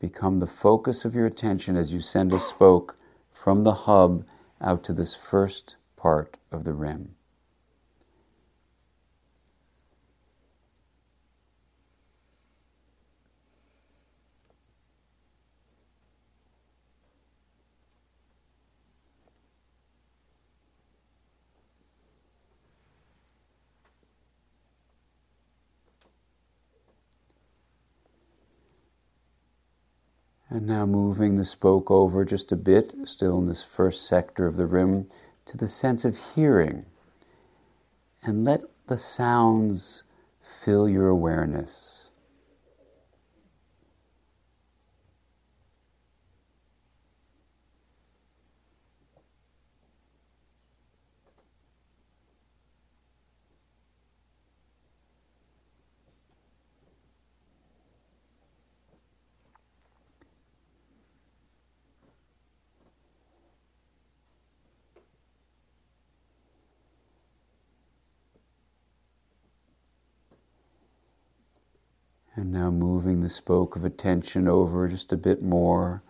become 0.00 0.40
the 0.40 0.46
focus 0.46 1.04
of 1.04 1.14
your 1.14 1.26
attention 1.26 1.76
as 1.76 1.92
you 1.92 2.00
send 2.00 2.32
a 2.32 2.40
spoke 2.40 2.96
from 3.32 3.64
the 3.64 3.74
hub 3.74 4.26
out 4.60 4.84
to 4.84 4.92
this 4.92 5.14
first 5.14 5.76
part 5.96 6.36
of 6.54 6.64
the 6.64 6.72
rim. 6.72 7.14
And 30.54 30.68
now 30.68 30.86
moving 30.86 31.34
the 31.34 31.44
spoke 31.44 31.90
over 31.90 32.24
just 32.24 32.52
a 32.52 32.56
bit, 32.56 32.94
still 33.06 33.38
in 33.38 33.46
this 33.46 33.64
first 33.64 34.06
sector 34.06 34.46
of 34.46 34.56
the 34.56 34.66
rim, 34.66 35.08
to 35.46 35.56
the 35.56 35.68
sense 35.68 36.04
of 36.04 36.18
hearing. 36.34 36.86
And 38.22 38.44
let 38.44 38.62
the 38.86 38.96
sounds 38.96 40.04
fill 40.40 40.88
your 40.88 41.08
awareness. 41.08 42.04
And 72.36 72.52
now 72.52 72.70
moving 72.70 73.13
the 73.24 73.30
spoke 73.30 73.74
of 73.74 73.86
attention 73.86 74.46
over 74.46 74.86
just 74.86 75.10
a 75.10 75.16
bit 75.16 75.42
more, 75.42 76.02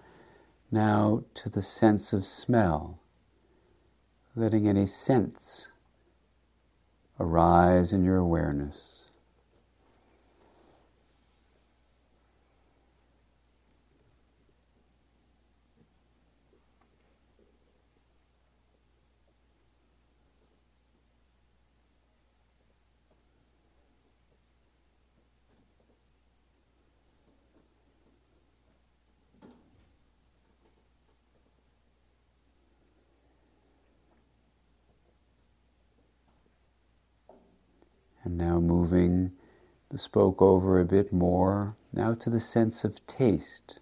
now 0.72 1.22
to 1.32 1.48
the 1.48 1.62
sense 1.62 2.12
of 2.12 2.26
smell, 2.26 2.98
letting 4.34 4.66
any 4.66 4.84
sense 4.84 5.68
arise 7.20 7.92
in 7.92 8.04
your 8.04 8.16
awareness. 8.16 9.03
And 38.24 38.38
now 38.38 38.58
moving 38.58 39.32
the 39.90 39.98
spoke 39.98 40.40
over 40.40 40.80
a 40.80 40.84
bit 40.84 41.12
more, 41.12 41.76
now 41.92 42.14
to 42.14 42.30
the 42.30 42.40
sense 42.40 42.82
of 42.82 43.06
taste. 43.06 43.78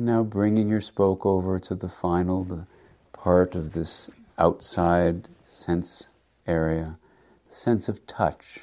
And 0.00 0.06
now 0.06 0.22
bringing 0.22 0.70
your 0.70 0.80
spoke 0.80 1.26
over 1.26 1.58
to 1.58 1.74
the 1.74 1.90
final, 1.90 2.42
the 2.42 2.64
part 3.12 3.54
of 3.54 3.72
this 3.72 4.08
outside 4.38 5.28
sense 5.46 6.06
area, 6.46 6.98
the 7.46 7.54
sense 7.54 7.86
of 7.86 8.06
touch. 8.06 8.60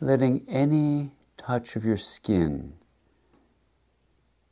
Letting 0.00 0.44
any 0.48 1.12
touch 1.36 1.76
of 1.76 1.84
your 1.84 1.96
skin 1.96 2.72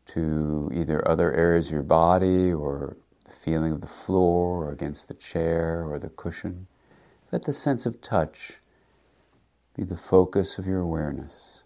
to 0.07 0.71
either 0.73 1.09
other 1.09 1.33
areas 1.33 1.67
of 1.67 1.73
your 1.73 1.83
body 1.83 2.53
or 2.53 2.97
the 3.25 3.33
feeling 3.33 3.73
of 3.73 3.81
the 3.81 3.89
floor 3.89 4.67
or 4.67 4.71
against 4.71 5.09
the 5.09 5.15
chair 5.15 5.85
or 5.85 5.99
the 5.99 6.09
cushion, 6.09 6.69
let 7.33 7.43
the 7.43 7.53
sense 7.53 7.85
of 7.85 8.01
touch 8.01 8.59
be 9.75 9.83
the 9.83 9.97
focus 9.97 10.57
of 10.57 10.69
your 10.69 10.79
awareness. 10.79 11.65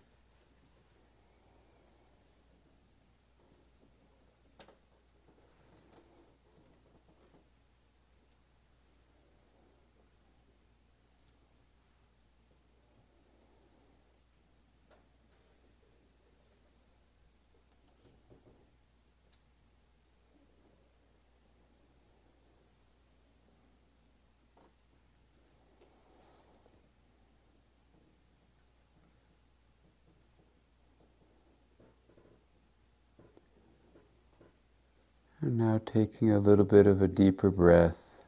And 35.43 35.59
taking 35.87 36.31
a 36.31 36.39
little 36.39 36.65
bit 36.65 36.87
of 36.87 37.03
a 37.03 37.09
deeper 37.09 37.51
breath, 37.51 38.23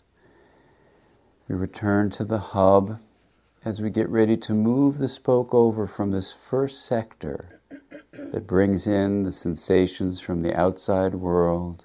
we 1.48 1.54
return 1.54 2.10
to 2.10 2.24
the 2.24 2.38
hub 2.38 2.98
as 3.64 3.80
we 3.80 3.90
get 3.90 4.08
ready 4.08 4.36
to 4.36 4.52
move 4.52 4.98
the 4.98 5.08
spoke 5.08 5.54
over 5.54 5.86
from 5.86 6.10
this 6.10 6.32
first 6.32 6.84
sector 6.84 7.60
that 8.12 8.46
brings 8.46 8.86
in 8.86 9.22
the 9.22 9.32
sensations 9.32 10.20
from 10.20 10.42
the 10.42 10.54
outside 10.58 11.14
world. 11.14 11.84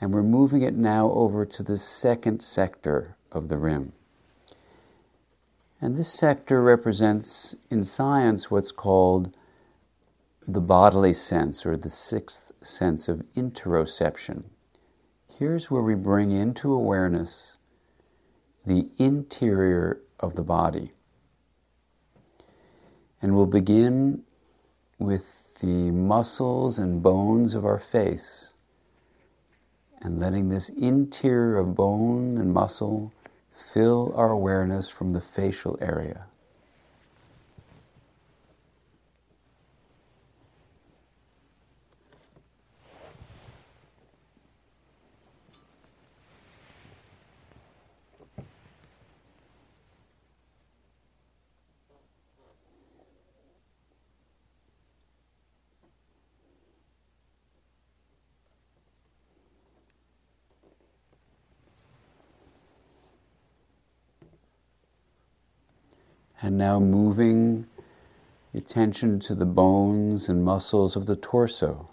And 0.00 0.14
we're 0.14 0.22
moving 0.22 0.62
it 0.62 0.74
now 0.74 1.10
over 1.10 1.44
to 1.44 1.62
the 1.62 1.76
second 1.76 2.40
sector 2.42 3.16
of 3.32 3.48
the 3.48 3.58
rim. 3.58 3.92
And 5.80 5.96
this 5.96 6.12
sector 6.12 6.62
represents, 6.62 7.56
in 7.70 7.84
science, 7.84 8.50
what's 8.50 8.72
called 8.72 9.34
the 10.46 10.60
bodily 10.60 11.12
sense 11.12 11.64
or 11.66 11.76
the 11.76 11.90
sixth 11.90 12.52
sense 12.62 13.08
of 13.08 13.24
interoception. 13.36 14.44
Here's 15.28 15.70
where 15.70 15.82
we 15.82 15.94
bring 15.94 16.30
into 16.30 16.72
awareness 16.72 17.56
the 18.66 18.88
interior 18.98 20.00
of 20.18 20.34
the 20.34 20.42
body. 20.42 20.92
And 23.22 23.34
we'll 23.34 23.46
begin 23.46 24.22
with 24.98 25.58
the 25.60 25.90
muscles 25.90 26.78
and 26.78 27.02
bones 27.02 27.54
of 27.54 27.64
our 27.64 27.78
face 27.78 28.52
and 30.00 30.18
letting 30.18 30.48
this 30.48 30.68
interior 30.70 31.58
of 31.58 31.74
bone 31.74 32.38
and 32.38 32.52
muscle 32.52 33.12
fill 33.52 34.12
our 34.16 34.30
awareness 34.30 34.88
from 34.88 35.12
the 35.12 35.20
facial 35.20 35.78
area. 35.80 36.26
And 66.50 66.58
now 66.58 66.80
moving 66.80 67.68
attention 68.52 69.20
to 69.20 69.36
the 69.36 69.46
bones 69.46 70.28
and 70.28 70.44
muscles 70.44 70.96
of 70.96 71.06
the 71.06 71.14
torso. 71.14 71.90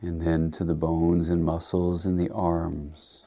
and 0.00 0.22
then 0.22 0.47
to 0.58 0.64
the 0.64 0.74
bones 0.74 1.28
and 1.28 1.44
muscles 1.44 2.04
in 2.04 2.16
the 2.16 2.28
arms. 2.30 3.22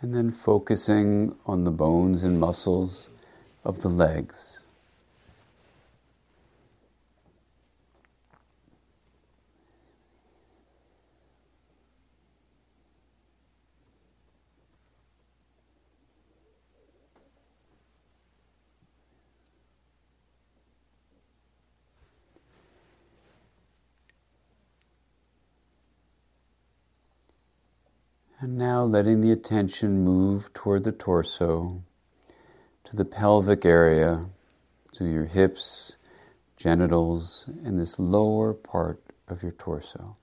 And 0.00 0.12
then 0.12 0.32
focusing 0.32 1.36
on 1.46 1.62
the 1.62 1.70
bones 1.70 2.24
and 2.24 2.40
muscles 2.40 3.10
of 3.64 3.82
the 3.82 3.88
legs. 3.88 4.58
And 28.40 28.56
now 28.56 28.77
letting 28.90 29.20
the 29.20 29.32
attention 29.32 30.04
move 30.04 30.52
toward 30.52 30.84
the 30.84 30.92
torso 30.92 31.82
to 32.84 32.96
the 32.96 33.04
pelvic 33.04 33.64
area, 33.64 34.26
to 34.92 35.04
your 35.04 35.26
hips, 35.26 35.96
genitals, 36.56 37.48
and 37.64 37.78
this 37.78 37.98
lower 37.98 38.54
part 38.54 39.02
of 39.28 39.42
your 39.42 39.52
torso. 39.52 40.16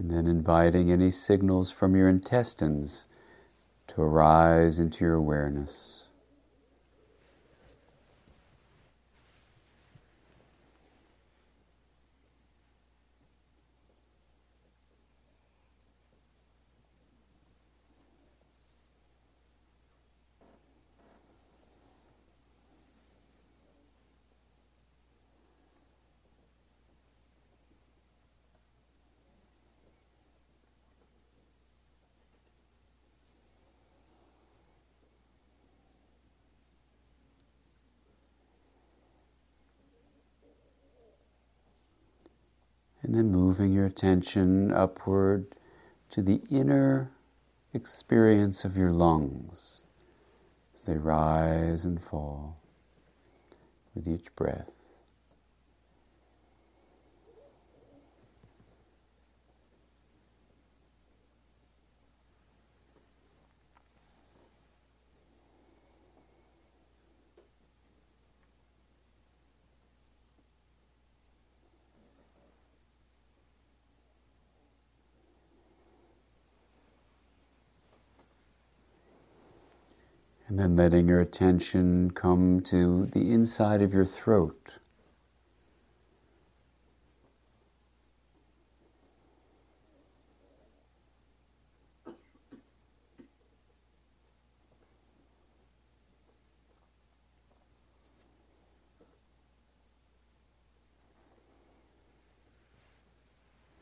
And 0.00 0.10
then 0.10 0.26
inviting 0.26 0.90
any 0.90 1.10
signals 1.10 1.70
from 1.70 1.94
your 1.94 2.08
intestines 2.08 3.06
to 3.88 4.00
arise 4.00 4.78
into 4.78 5.04
your 5.04 5.12
awareness. 5.12 5.99
And 43.10 43.18
then 43.18 43.32
moving 43.32 43.72
your 43.72 43.86
attention 43.86 44.70
upward 44.70 45.56
to 46.10 46.22
the 46.22 46.42
inner 46.48 47.10
experience 47.74 48.64
of 48.64 48.76
your 48.76 48.92
lungs 48.92 49.82
as 50.76 50.84
they 50.84 50.96
rise 50.96 51.84
and 51.84 52.00
fall 52.00 52.58
with 53.96 54.06
each 54.06 54.32
breath. 54.36 54.70
And 80.50 80.58
then 80.58 80.74
letting 80.74 81.06
your 81.06 81.20
attention 81.20 82.10
come 82.10 82.60
to 82.62 83.06
the 83.06 83.30
inside 83.30 83.80
of 83.82 83.94
your 83.94 84.04
throat. 84.04 84.72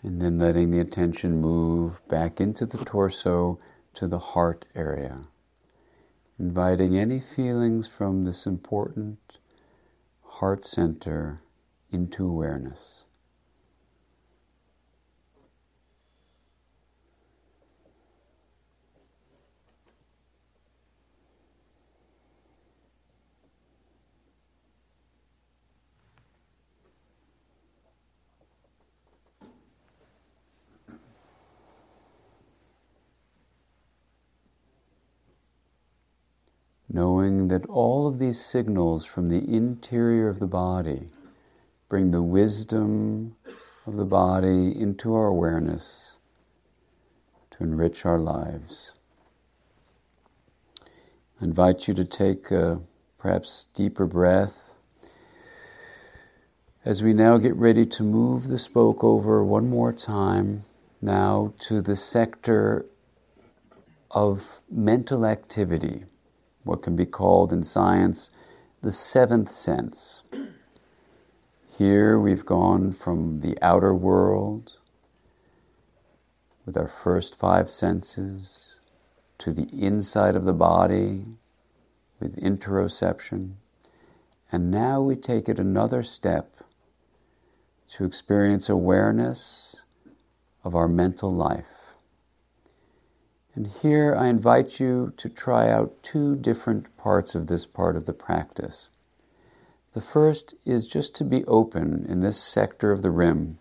And 0.03 0.21
then 0.21 0.39
letting 0.39 0.71
the 0.71 0.81
attention 0.81 1.41
move 1.41 2.07
back 2.09 2.43
into 2.43 2.67
the 2.67 2.85
torso 2.85 3.59
to 3.95 4.07
the 4.07 4.19
heart 4.19 4.67
area 4.75 5.29
inviting 6.39 6.97
any 6.97 7.21
feelings 7.21 7.89
from 7.89 8.25
this 8.25 8.47
important 8.47 9.19
heart 10.23 10.65
center 10.65 11.43
into 11.91 12.25
awareness. 12.27 13.05
Knowing 36.99 37.47
that 37.47 37.65
all 37.67 38.09
of 38.09 38.19
these 38.19 38.45
signals 38.45 39.05
from 39.05 39.29
the 39.29 39.55
interior 39.55 40.29
of 40.29 40.41
the 40.41 40.49
body 40.49 41.07
bring 41.89 42.11
the 42.11 42.21
wisdom 42.21 43.37
of 43.87 43.95
the 43.95 44.05
body 44.05 44.77
into 44.77 45.15
our 45.15 45.29
awareness 45.29 46.17
to 47.53 47.63
enrich 47.63 48.05
our 48.05 48.19
lives. 48.19 48.95
I 51.41 51.45
invite 51.45 51.87
you 51.87 51.95
to 51.95 52.05
take 52.05 52.51
a 52.51 52.81
perhaps 53.17 53.69
deeper 53.75 54.05
breath 54.05 54.75
as 56.85 57.01
we 57.01 57.13
now 57.13 57.39
get 57.39 57.55
ready 57.55 57.87
to 57.87 58.03
move 58.03 58.49
the 58.49 58.59
spoke 58.59 59.05
over 59.05 59.45
one 59.45 59.71
more 59.71 59.93
time 59.93 60.63
now 61.01 61.55
to 61.61 61.81
the 61.81 61.95
sector 61.95 62.87
of 64.11 64.59
mental 64.69 65.25
activity 65.25 66.03
what 66.69 66.83
can 66.83 66.95
be 66.95 67.07
called 67.07 67.53
in 67.53 67.65
science 67.65 68.31
the 68.81 68.93
seventh 68.93 69.51
sense. 69.51 70.23
Here 71.77 72.19
we've 72.19 72.47
gone 72.47 72.93
from 72.93 73.41
the 73.41 73.59
outer 73.61 73.93
world 73.95 74.75
with 76.65 76.77
our 76.77 76.87
first 76.87 77.39
five 77.39 77.69
senses 77.69 78.79
to 79.39 79.53
the 79.53 79.69
inside 79.73 80.37
of 80.37 80.45
the 80.45 80.53
body 80.53 81.25
with 82.21 82.41
interoception. 82.41 83.55
And 84.53 84.71
now 84.71 85.01
we 85.01 85.17
take 85.17 85.49
it 85.49 85.59
another 85.59 86.03
step 86.03 86.55
to 87.95 88.05
experience 88.05 88.69
awareness 88.69 89.83
of 90.63 90.75
our 90.77 90.89
mental 90.89 91.31
life. 91.31 91.78
And 93.59 93.67
here 93.83 94.15
I 94.15 94.29
invite 94.29 94.79
you 94.79 95.13
to 95.17 95.29
try 95.29 95.69
out 95.69 96.01
two 96.05 96.37
different 96.37 96.97
parts 96.97 97.35
of 97.35 97.49
this 97.49 97.67
part 97.67 97.97
of 97.97 98.07
the 98.07 98.13
practice. 98.13 98.89
The 99.95 100.01
first 100.01 100.55
is 100.65 100.87
just 100.87 101.17
to 101.17 101.25
be 101.25 101.45
open 101.47 102.07
in 102.09 102.21
this 102.21 102.41
sector 102.41 102.93
of 102.93 103.03
the 103.03 103.11
rim 103.11 103.59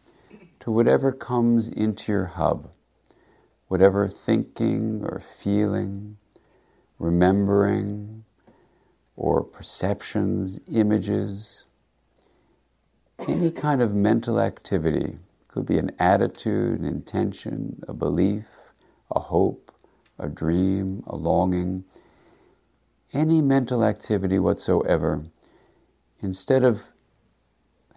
to 0.59 0.69
whatever 0.69 1.11
comes 1.11 1.67
into 1.67 2.11
your 2.11 2.25
hub, 2.25 2.69
whatever 3.69 4.07
thinking 4.07 5.03
or 5.03 5.19
feeling, 5.19 6.17
remembering, 6.99 8.23
or 9.15 9.41
perceptions, 9.41 10.59
images, 10.71 11.65
any 13.27 13.49
kind 13.49 13.81
of 13.81 13.95
mental 13.95 14.39
activity. 14.39 15.17
Could 15.47 15.65
be 15.65 15.79
an 15.79 15.89
attitude, 15.97 16.81
an 16.81 16.85
intention, 16.85 17.83
a 17.87 17.95
belief, 17.95 18.45
a 19.09 19.21
hope, 19.21 19.66
a 20.19 20.27
dream, 20.27 21.03
a 21.07 21.15
longing, 21.15 21.83
any 23.13 23.41
mental 23.41 23.83
activity 23.83 24.39
whatsoever, 24.39 25.25
instead 26.19 26.63
of 26.63 26.83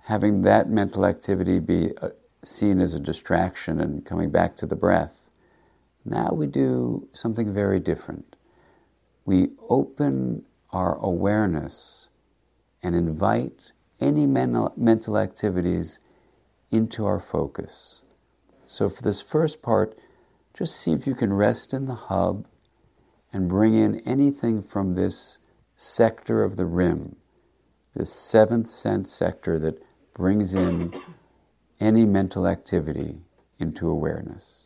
having 0.04 0.42
that 0.42 0.68
mental 0.68 1.04
activity 1.04 1.59
be 1.59 1.92
uh, 2.00 2.09
seen 2.42 2.80
as 2.80 2.94
a 2.94 3.00
distraction 3.00 3.80
and 3.80 4.04
coming 4.04 4.30
back 4.30 4.56
to 4.56 4.66
the 4.66 4.76
breath, 4.76 5.30
now 6.04 6.30
we 6.33 6.46
do 6.46 7.09
something 7.12 7.52
very 7.52 7.78
different. 7.78 8.37
We 9.24 9.50
open 9.68 10.44
our 10.72 10.96
awareness 10.98 12.09
and 12.83 12.94
invite 12.94 13.72
any 14.00 14.26
mental, 14.26 14.72
mental 14.76 15.18
activities 15.18 16.00
into 16.70 17.04
our 17.04 17.20
focus. 17.20 18.02
So, 18.66 18.88
for 18.88 19.02
this 19.02 19.20
first 19.20 19.62
part, 19.62 19.96
just 20.54 20.76
see 20.76 20.92
if 20.92 21.06
you 21.06 21.14
can 21.14 21.32
rest 21.32 21.72
in 21.72 21.86
the 21.86 21.94
hub 21.94 22.46
and 23.32 23.48
bring 23.48 23.74
in 23.74 24.00
anything 24.00 24.62
from 24.62 24.92
this 24.92 25.38
sector 25.76 26.42
of 26.42 26.56
the 26.56 26.66
rim, 26.66 27.16
this 27.94 28.12
seventh 28.12 28.68
sense 28.68 29.12
sector 29.12 29.58
that 29.58 29.82
brings 30.14 30.52
in 30.52 30.92
any 31.78 32.04
mental 32.04 32.46
activity 32.46 33.22
into 33.58 33.88
awareness. 33.88 34.60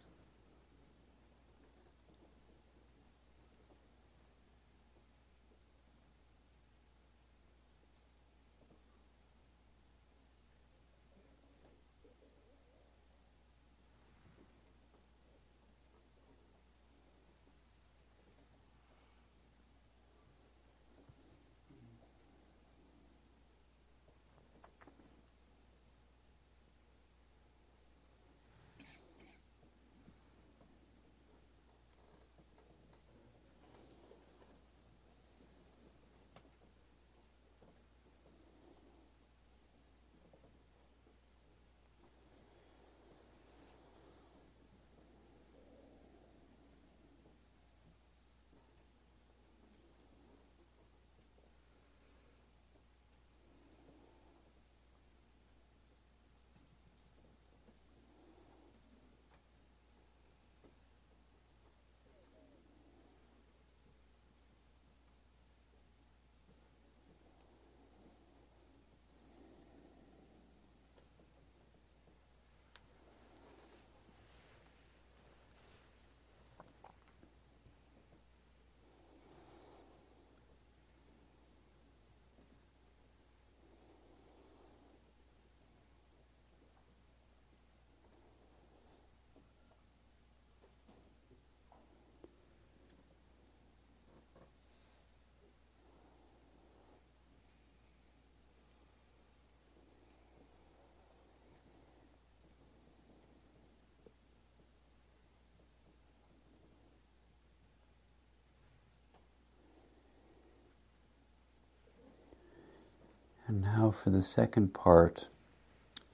Now 113.61 113.91
for 113.91 114.11
the 114.11 114.23
second 114.23 114.75
part 114.75 115.29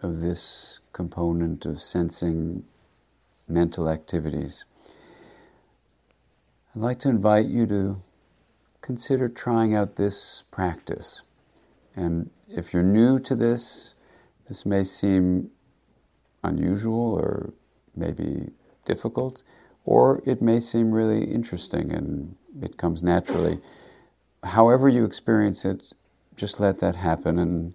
of 0.02 0.20
this 0.20 0.80
component 0.92 1.64
of 1.64 1.80
sensing 1.80 2.64
mental 3.48 3.88
activities. 3.88 4.64
I'd 6.74 6.82
like 6.82 6.98
to 7.00 7.08
invite 7.08 7.46
you 7.46 7.66
to 7.66 7.96
consider 8.80 9.28
trying 9.28 9.74
out 9.74 9.96
this 9.96 10.44
practice. 10.50 11.22
And 11.96 12.30
if 12.48 12.72
you're 12.72 12.82
new 12.82 13.18
to 13.20 13.34
this, 13.34 13.94
this 14.48 14.64
may 14.64 14.84
seem 14.84 15.50
unusual 16.42 17.14
or 17.14 17.52
maybe 17.94 18.50
difficult, 18.84 19.42
or 19.84 20.22
it 20.24 20.40
may 20.40 20.60
seem 20.60 20.92
really 20.92 21.24
interesting 21.24 21.92
and 21.92 22.36
it 22.62 22.76
comes 22.76 23.02
naturally. 23.02 23.58
However, 24.42 24.88
you 24.88 25.04
experience 25.04 25.64
it, 25.64 25.92
just 26.36 26.60
let 26.60 26.78
that 26.78 26.96
happen. 26.96 27.38
And 27.38 27.74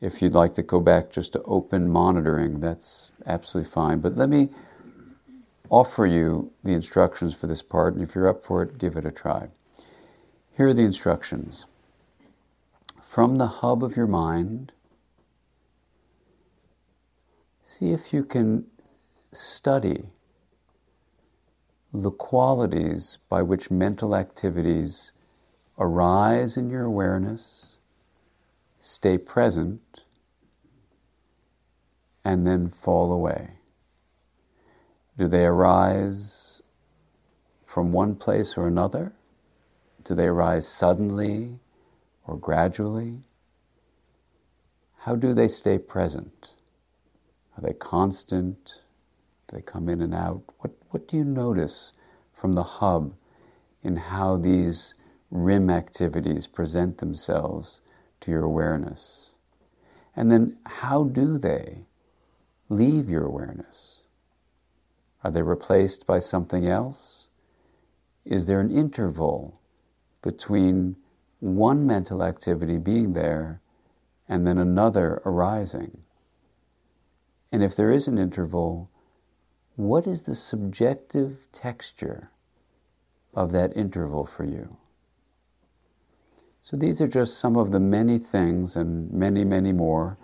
if 0.00 0.20
you'd 0.20 0.34
like 0.34 0.54
to 0.54 0.62
go 0.62 0.80
back 0.80 1.10
just 1.10 1.32
to 1.34 1.42
open 1.42 1.88
monitoring, 1.88 2.60
that's 2.60 3.12
absolutely 3.26 3.70
fine. 3.70 4.00
But 4.00 4.16
let 4.16 4.28
me 4.28 4.50
offer 5.70 6.06
you 6.06 6.52
the 6.62 6.72
instructions 6.72 7.34
for 7.34 7.46
this 7.46 7.62
part, 7.62 7.94
and 7.94 8.02
if 8.02 8.14
you're 8.14 8.28
up 8.28 8.44
for 8.44 8.62
it, 8.62 8.78
give 8.78 8.96
it 8.96 9.06
a 9.06 9.10
try. 9.10 9.48
Here 10.56 10.68
are 10.68 10.74
the 10.74 10.82
instructions. 10.82 11.66
From 13.02 13.36
the 13.36 13.46
hub 13.46 13.82
of 13.82 13.96
your 13.96 14.06
mind, 14.06 14.72
see 17.64 17.92
if 17.92 18.12
you 18.12 18.22
can 18.24 18.66
study 19.32 20.04
the 21.92 22.10
qualities 22.10 23.18
by 23.28 23.42
which 23.42 23.70
mental 23.70 24.14
activities 24.14 25.12
arise 25.78 26.56
in 26.56 26.70
your 26.70 26.84
awareness, 26.84 27.71
stay 28.82 29.16
present, 29.16 30.02
and 32.24 32.44
then 32.44 32.68
fall 32.68 33.12
away. 33.12 33.50
Do 35.16 35.28
they 35.28 35.44
arise 35.44 36.62
from 37.64 37.92
one 37.92 38.16
place 38.16 38.58
or 38.58 38.66
another? 38.66 39.12
Do 40.02 40.14
they 40.14 40.26
arise 40.26 40.66
suddenly 40.66 41.60
or 42.26 42.36
gradually? 42.36 43.20
How 44.98 45.14
do 45.14 45.32
they 45.32 45.48
stay 45.48 45.78
present? 45.78 46.50
Are 47.56 47.62
they 47.62 47.74
constant? 47.74 48.80
Do 49.46 49.56
they 49.56 49.62
come 49.62 49.88
in 49.88 50.00
and 50.00 50.12
out? 50.12 50.42
What, 50.58 50.72
what 50.90 51.06
do 51.06 51.16
you 51.16 51.24
notice 51.24 51.92
from 52.34 52.54
the 52.54 52.64
hub 52.64 53.14
in 53.84 53.94
how 53.94 54.36
these 54.38 54.96
RIM 55.30 55.70
activities 55.70 56.48
present 56.48 56.98
themselves 56.98 57.80
to 58.22 58.30
your 58.30 58.44
awareness? 58.44 59.34
And 60.16 60.30
then 60.30 60.58
how 60.66 61.04
do 61.04 61.38
they 61.38 61.86
leave 62.68 63.08
your 63.08 63.24
awareness? 63.26 64.04
Are 65.24 65.30
they 65.30 65.42
replaced 65.42 66.06
by 66.06 66.18
something 66.18 66.66
else? 66.66 67.28
Is 68.24 68.46
there 68.46 68.60
an 68.60 68.70
interval 68.70 69.60
between 70.22 70.96
one 71.40 71.86
mental 71.86 72.22
activity 72.22 72.78
being 72.78 73.12
there 73.12 73.60
and 74.28 74.46
then 74.46 74.58
another 74.58 75.20
arising? 75.24 76.02
And 77.50 77.62
if 77.62 77.76
there 77.76 77.90
is 77.90 78.08
an 78.08 78.18
interval, 78.18 78.90
what 79.76 80.06
is 80.06 80.22
the 80.22 80.34
subjective 80.34 81.48
texture 81.52 82.30
of 83.34 83.52
that 83.52 83.76
interval 83.76 84.24
for 84.24 84.44
you? 84.44 84.76
So 86.62 86.76
these 86.76 87.00
are 87.00 87.08
just 87.08 87.38
some 87.38 87.56
of 87.56 87.72
the 87.72 87.80
many 87.80 88.18
things 88.18 88.76
and 88.76 89.12
many, 89.12 89.44
many 89.44 89.72
more 89.72 90.16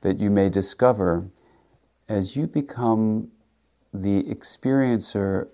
that 0.00 0.18
you 0.18 0.30
may 0.30 0.48
discover 0.48 1.28
as 2.08 2.34
you 2.34 2.46
become 2.46 3.28
the 3.92 4.22
experiencer 4.22 5.48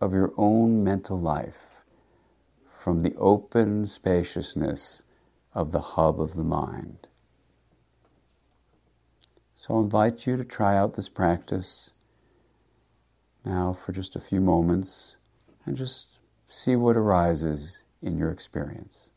of 0.00 0.12
your 0.12 0.32
own 0.36 0.82
mental 0.82 1.18
life 1.18 1.84
from 2.82 3.02
the 3.02 3.14
open 3.14 3.86
spaciousness 3.86 5.04
of 5.54 5.70
the 5.70 5.80
hub 5.80 6.20
of 6.20 6.34
the 6.34 6.42
mind. 6.42 7.06
So 9.54 9.74
I'll 9.74 9.84
invite 9.84 10.26
you 10.26 10.36
to 10.36 10.44
try 10.44 10.76
out 10.76 10.94
this 10.94 11.08
practice 11.08 11.92
now 13.44 13.72
for 13.72 13.92
just 13.92 14.16
a 14.16 14.20
few 14.20 14.40
moments 14.40 15.16
and 15.64 15.76
just 15.76 16.18
see 16.48 16.74
what 16.74 16.96
arises 16.96 17.84
in 18.02 18.18
your 18.18 18.32
experience. 18.32 19.10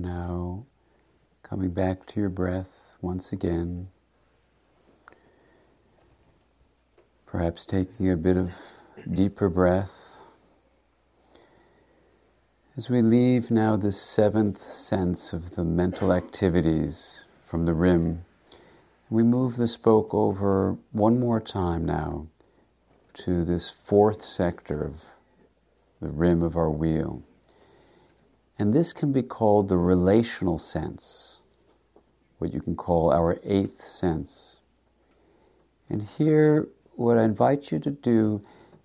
Now 0.00 0.64
coming 1.42 1.70
back 1.70 2.06
to 2.06 2.20
your 2.20 2.28
breath 2.28 2.94
once 3.00 3.32
again. 3.32 3.88
Perhaps 7.26 7.66
taking 7.66 8.08
a 8.08 8.16
bit 8.16 8.36
of 8.36 8.54
deeper 9.12 9.48
breath. 9.48 10.20
As 12.76 12.88
we 12.88 13.02
leave 13.02 13.50
now 13.50 13.74
this 13.74 14.00
seventh 14.00 14.62
sense 14.62 15.32
of 15.32 15.56
the 15.56 15.64
mental 15.64 16.12
activities 16.12 17.24
from 17.44 17.66
the 17.66 17.74
rim, 17.74 18.24
we 19.10 19.24
move 19.24 19.56
the 19.56 19.66
spoke 19.66 20.14
over 20.14 20.78
one 20.92 21.18
more 21.18 21.40
time 21.40 21.84
now 21.84 22.28
to 23.14 23.42
this 23.42 23.68
fourth 23.68 24.22
sector 24.22 24.84
of 24.84 25.02
the 26.00 26.10
rim 26.10 26.44
of 26.44 26.56
our 26.56 26.70
wheel. 26.70 27.24
And 28.58 28.74
this 28.74 28.92
can 28.92 29.12
be 29.12 29.22
called 29.22 29.68
the 29.68 29.76
relational 29.76 30.58
sense, 30.58 31.38
what 32.38 32.52
you 32.52 32.60
can 32.60 32.74
call 32.74 33.12
our 33.12 33.38
eighth 33.44 33.84
sense. 33.84 34.58
And 35.88 36.02
here, 36.02 36.68
what 36.96 37.16
I 37.16 37.24
invite 37.24 37.70
you 37.70 37.78
to 37.78 37.90
do 37.90 38.42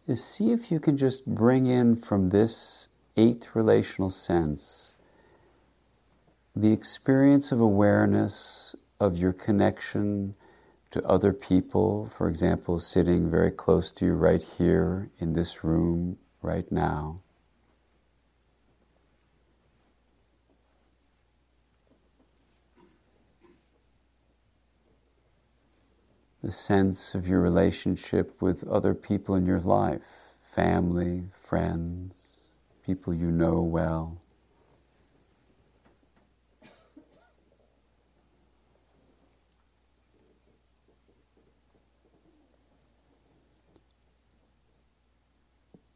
is 0.07 0.24
see 0.24 0.51
if 0.51 0.71
you 0.71 0.80
can 0.80 0.97
just 0.97 1.26
bring 1.26 1.65
in 1.65 1.95
from 1.95 2.30
this 2.30 2.88
eighth 3.17 3.55
relational 3.55 4.09
sense 4.09 4.93
the 6.55 6.71
experience 6.71 7.51
of 7.51 7.59
awareness 7.59 8.76
of 8.99 9.17
your 9.17 9.34
connection 9.34 10.36
to 10.91 11.03
other 11.03 11.34
people, 11.34 12.11
for 12.15 12.30
example, 12.30 12.80
sitting 12.80 13.30
very 13.30 13.49
close 13.49 13.91
to 13.91 14.05
you 14.05 14.13
right 14.13 14.43
here 14.43 15.09
in 15.19 15.34
this 15.34 15.63
room 15.63 16.17
right 16.43 16.71
now. 16.71 17.22
The 26.44 26.52
sense 26.52 27.16
of 27.16 27.26
your 27.26 27.39
relationship 27.39 28.41
with 28.41 28.68
other 28.68 28.94
people 28.94 29.34
in 29.34 29.46
your 29.46 29.62
life, 29.62 30.36
family, 30.41 31.24
friends, 31.41 32.50
people 32.86 33.14
you 33.14 33.32
know 33.32 33.62
well. 33.62 34.22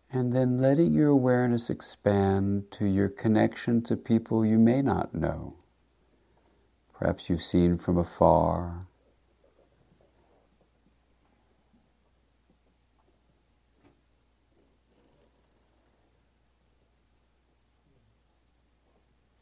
And 0.09 0.31
then 0.31 0.57
letting 0.57 0.93
your 0.93 1.09
awareness 1.09 1.69
expand 1.69 2.71
to 2.71 2.85
your 2.85 3.09
connection 3.09 3.81
to 3.81 3.97
people 3.97 4.45
you 4.45 4.57
may 4.57 4.81
not 4.81 5.13
know. 5.13 5.55
Perhaps 6.93 7.29
you've 7.29 7.43
seen 7.43 7.77
from 7.77 7.97
afar. 7.97 8.87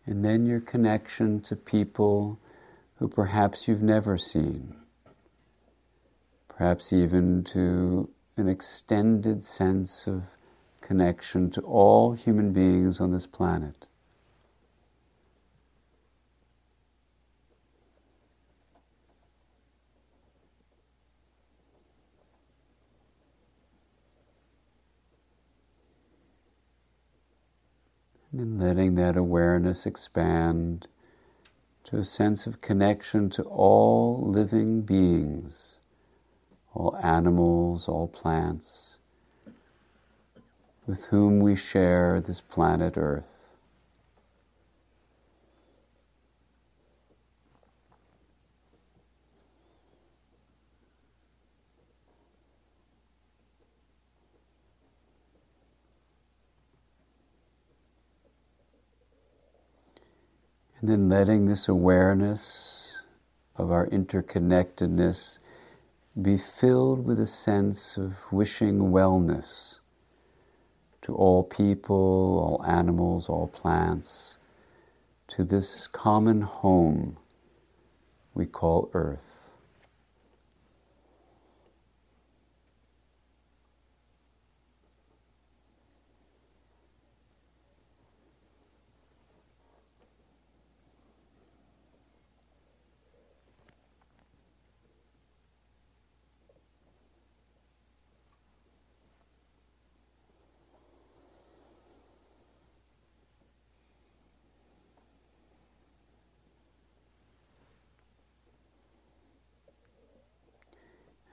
And 0.05 0.23
then 0.23 0.45
your 0.45 0.59
connection 0.59 1.41
to 1.41 1.55
people 1.55 2.39
who 2.97 3.07
perhaps 3.07 3.67
you've 3.67 3.81
never 3.81 4.17
seen. 4.17 4.75
Perhaps 6.47 6.93
even 6.93 7.43
to 7.45 8.09
an 8.37 8.47
extended 8.47 9.43
sense 9.43 10.07
of 10.07 10.23
connection 10.81 11.49
to 11.49 11.61
all 11.61 12.13
human 12.13 12.53
beings 12.53 12.99
on 12.99 13.11
this 13.11 13.25
planet. 13.25 13.84
And 28.37 28.59
letting 28.59 28.95
that 28.95 29.15
awareness 29.15 29.85
expand 29.85 30.87
to 31.85 31.99
a 31.99 32.03
sense 32.03 32.45
of 32.45 32.59
connection 32.59 33.29
to 33.29 33.43
all 33.43 34.21
living 34.21 34.81
beings, 34.81 35.79
all 36.73 36.97
animals, 37.01 37.87
all 37.87 38.09
plants 38.09 38.97
with 40.85 41.05
whom 41.05 41.39
we 41.39 41.55
share 41.55 42.19
this 42.19 42.41
planet 42.41 42.95
Earth. 42.97 43.34
And 60.85 60.91
then 60.91 61.09
letting 61.09 61.47
this 61.47 61.67
awareness 61.67 62.99
of 63.55 63.71
our 63.71 63.87
interconnectedness 63.87 65.39
be 66.21 66.37
filled 66.37 67.07
with 67.07 67.19
a 67.19 67.25
sense 67.25 67.97
of 67.97 68.17
wishing 68.31 68.91
wellness 68.91 69.79
to 71.01 71.15
all 71.15 71.41
people, 71.41 71.95
all 71.95 72.63
animals, 72.67 73.27
all 73.29 73.47
plants, 73.47 74.37
to 75.29 75.43
this 75.43 75.87
common 75.87 76.41
home 76.41 77.17
we 78.35 78.45
call 78.45 78.91
Earth. 78.93 79.34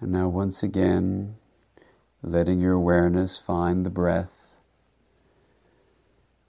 And 0.02 0.10
now, 0.10 0.28
once 0.28 0.64
again, 0.64 1.36
letting 2.24 2.60
your 2.60 2.72
awareness 2.72 3.38
find 3.38 3.84
the 3.86 3.90
breath, 3.90 4.34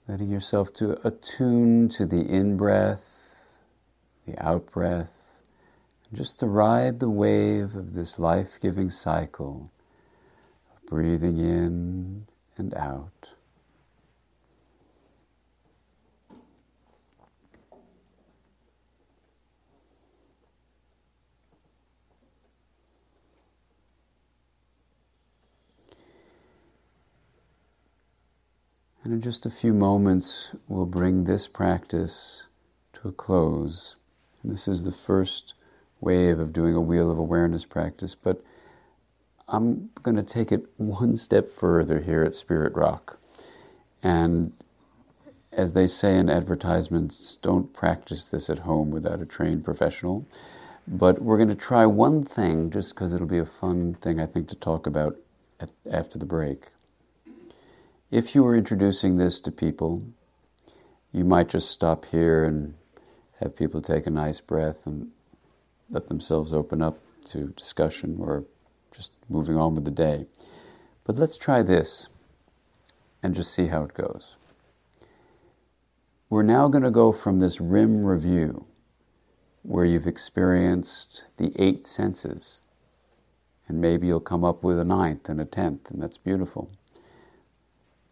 letting 0.08 0.28
yourself 0.28 0.72
to 0.74 0.98
attune 1.06 1.88
to 1.90 2.04
the 2.04 2.22
in 2.22 2.56
breath, 2.56 3.06
the 4.26 4.36
out 4.44 4.72
breath, 4.72 5.12
just 6.12 6.40
to 6.40 6.46
ride 6.46 6.98
the 6.98 7.08
wave 7.08 7.76
of 7.76 7.94
this 7.94 8.18
life 8.18 8.58
giving 8.60 8.90
cycle 8.90 9.70
of 10.74 10.84
breathing 10.86 11.38
in 11.38 12.26
and 12.56 12.74
out. 12.74 13.34
And 29.04 29.12
in 29.12 29.20
just 29.20 29.44
a 29.44 29.50
few 29.50 29.74
moments, 29.74 30.54
we'll 30.66 30.86
bring 30.86 31.24
this 31.24 31.46
practice 31.46 32.44
to 32.94 33.08
a 33.08 33.12
close. 33.12 33.96
And 34.42 34.50
this 34.50 34.66
is 34.66 34.84
the 34.84 34.92
first 34.92 35.52
wave 36.00 36.38
of 36.38 36.54
doing 36.54 36.74
a 36.74 36.80
wheel 36.80 37.10
of 37.10 37.18
awareness 37.18 37.66
practice, 37.66 38.14
but 38.14 38.42
I'm 39.46 39.90
going 40.02 40.16
to 40.16 40.22
take 40.22 40.50
it 40.50 40.64
one 40.78 41.16
step 41.16 41.50
further 41.50 42.00
here 42.00 42.22
at 42.24 42.34
Spirit 42.34 42.74
Rock. 42.74 43.18
And 44.02 44.54
as 45.52 45.74
they 45.74 45.86
say 45.86 46.16
in 46.16 46.30
advertisements, 46.30 47.36
don't 47.36 47.74
practice 47.74 48.24
this 48.24 48.48
at 48.48 48.60
home 48.60 48.90
without 48.90 49.20
a 49.20 49.26
trained 49.26 49.66
professional. 49.66 50.26
But 50.88 51.20
we're 51.20 51.36
going 51.36 51.50
to 51.50 51.54
try 51.54 51.84
one 51.84 52.24
thing 52.24 52.70
just 52.70 52.94
because 52.94 53.12
it'll 53.12 53.26
be 53.26 53.38
a 53.38 53.44
fun 53.46 53.92
thing, 53.94 54.18
I 54.18 54.24
think, 54.24 54.48
to 54.48 54.56
talk 54.56 54.86
about 54.86 55.16
at, 55.60 55.70
after 55.90 56.18
the 56.18 56.26
break. 56.26 56.68
If 58.14 58.32
you 58.36 58.44
were 58.44 58.54
introducing 58.54 59.16
this 59.16 59.40
to 59.40 59.50
people, 59.50 60.04
you 61.10 61.24
might 61.24 61.48
just 61.48 61.68
stop 61.68 62.04
here 62.04 62.44
and 62.44 62.74
have 63.40 63.56
people 63.56 63.82
take 63.82 64.06
a 64.06 64.10
nice 64.10 64.40
breath 64.40 64.86
and 64.86 65.08
let 65.90 66.06
themselves 66.06 66.52
open 66.52 66.80
up 66.80 67.00
to 67.24 67.48
discussion 67.56 68.18
or 68.20 68.44
just 68.94 69.14
moving 69.28 69.56
on 69.56 69.74
with 69.74 69.84
the 69.84 69.90
day. 69.90 70.26
But 71.02 71.16
let's 71.16 71.36
try 71.36 71.64
this 71.64 72.06
and 73.20 73.34
just 73.34 73.52
see 73.52 73.66
how 73.66 73.82
it 73.82 73.94
goes. 73.94 74.36
We're 76.30 76.44
now 76.44 76.68
going 76.68 76.84
to 76.84 76.92
go 76.92 77.10
from 77.10 77.40
this 77.40 77.60
rim 77.60 78.04
review 78.04 78.64
where 79.62 79.84
you've 79.84 80.06
experienced 80.06 81.26
the 81.36 81.52
eight 81.60 81.84
senses. 81.84 82.60
And 83.66 83.80
maybe 83.80 84.06
you'll 84.06 84.20
come 84.20 84.44
up 84.44 84.62
with 84.62 84.78
a 84.78 84.84
ninth 84.84 85.28
and 85.28 85.40
a 85.40 85.44
tenth, 85.44 85.90
and 85.90 86.00
that's 86.00 86.16
beautiful. 86.16 86.70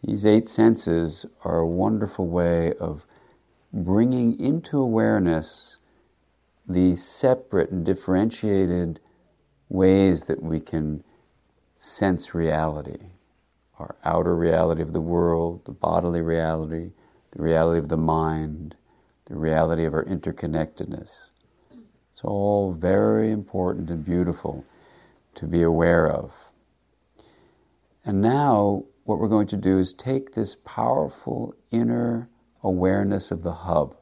These 0.03 0.27
eight 0.27 0.49
senses 0.49 1.27
are 1.45 1.59
a 1.59 1.67
wonderful 1.67 2.27
way 2.27 2.75
of 2.75 3.07
bringing 3.73 4.39
into 4.39 4.79
awareness 4.79 5.79
the 6.69 6.97
separate 6.97 7.71
and 7.71 7.85
differentiated 7.85 9.01
ways 9.69 10.25
that 10.25 10.43
we 10.43 10.61
can 10.61 11.05
sense 11.77 12.35
reality 12.35 12.99
our 13.83 13.97
outer 14.05 14.37
reality 14.37 14.81
of 14.81 14.93
the 14.93 15.01
world, 15.01 15.65
the 15.65 15.73
bodily 15.73 16.21
reality, 16.21 16.93
the 17.33 17.43
reality 17.43 17.79
of 17.81 17.89
the 17.89 17.97
mind, 17.97 18.77
the 19.25 19.37
reality 19.37 19.85
of 19.85 19.93
our 19.93 20.05
interconnectedness. 20.05 21.31
It's 22.11 22.23
all 22.23 22.73
very 22.73 23.33
important 23.33 23.91
and 23.91 24.05
beautiful 24.05 24.65
to 25.35 25.47
be 25.47 25.63
aware 25.63 26.09
of. 26.09 26.33
And 28.05 28.21
now, 28.21 28.85
what 29.05 29.19
we're 29.19 29.29
going 29.29 29.49
to 29.49 29.57
do 29.57 29.79
is 29.79 29.93
take 29.93 30.33
this 30.33 30.57
powerful 30.65 31.55
inner 31.71 32.29
awareness 32.63 33.31
of 33.31 33.43
the 33.43 33.53
hub, 33.53 33.97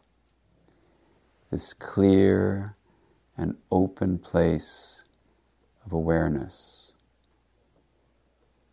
this 1.50 1.72
clear 1.72 2.76
and 3.36 3.56
open 3.70 4.18
place 4.18 5.04
of 5.84 5.92
awareness, 5.92 6.92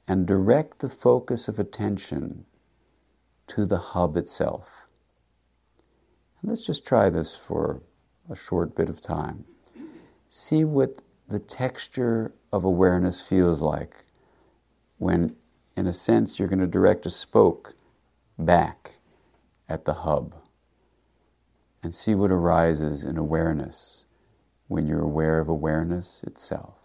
and 0.07 0.25
direct 0.25 0.79
the 0.79 0.89
focus 0.89 1.47
of 1.47 1.59
attention 1.59 2.45
to 3.47 3.65
the 3.65 3.77
hub 3.77 4.17
itself. 4.17 4.87
And 6.41 6.49
let's 6.49 6.65
just 6.65 6.85
try 6.85 7.09
this 7.09 7.35
for 7.35 7.81
a 8.29 8.35
short 8.35 8.75
bit 8.75 8.89
of 8.89 9.01
time. 9.01 9.45
See 10.27 10.65
what 10.65 11.01
the 11.29 11.39
texture 11.39 12.33
of 12.51 12.65
awareness 12.65 13.21
feels 13.21 13.61
like 13.61 14.05
when, 14.97 15.35
in 15.77 15.87
a 15.87 15.93
sense, 15.93 16.39
you're 16.39 16.47
going 16.47 16.59
to 16.59 16.67
direct 16.67 17.05
a 17.05 17.09
spoke 17.11 17.75
back 18.37 18.95
at 19.69 19.85
the 19.85 19.93
hub 19.93 20.35
and 21.83 21.93
see 21.93 22.15
what 22.15 22.31
arises 22.31 23.03
in 23.03 23.17
awareness 23.17 24.05
when 24.67 24.87
you're 24.87 25.03
aware 25.03 25.39
of 25.39 25.47
awareness 25.47 26.23
itself. 26.23 26.76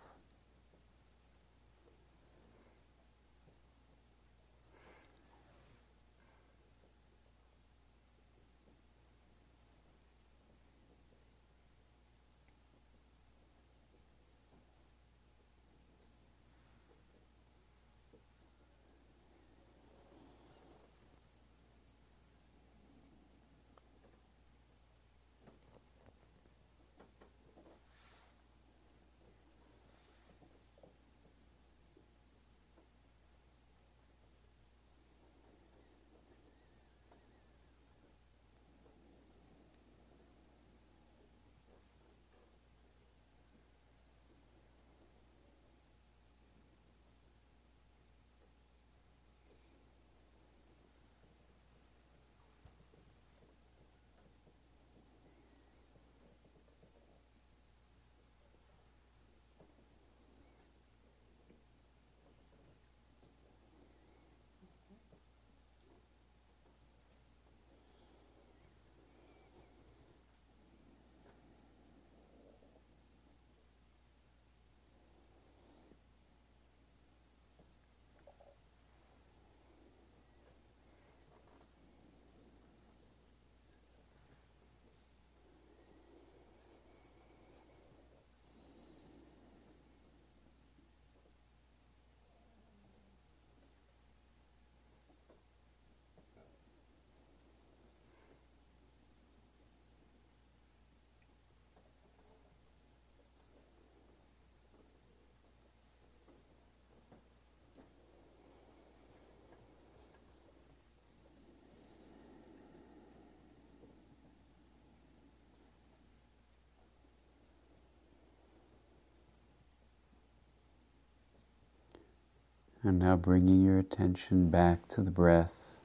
And 122.84 122.98
now 122.98 123.14
bringing 123.14 123.62
your 123.62 123.78
attention 123.78 124.50
back 124.50 124.88
to 124.88 125.02
the 125.02 125.12
breath. 125.12 125.76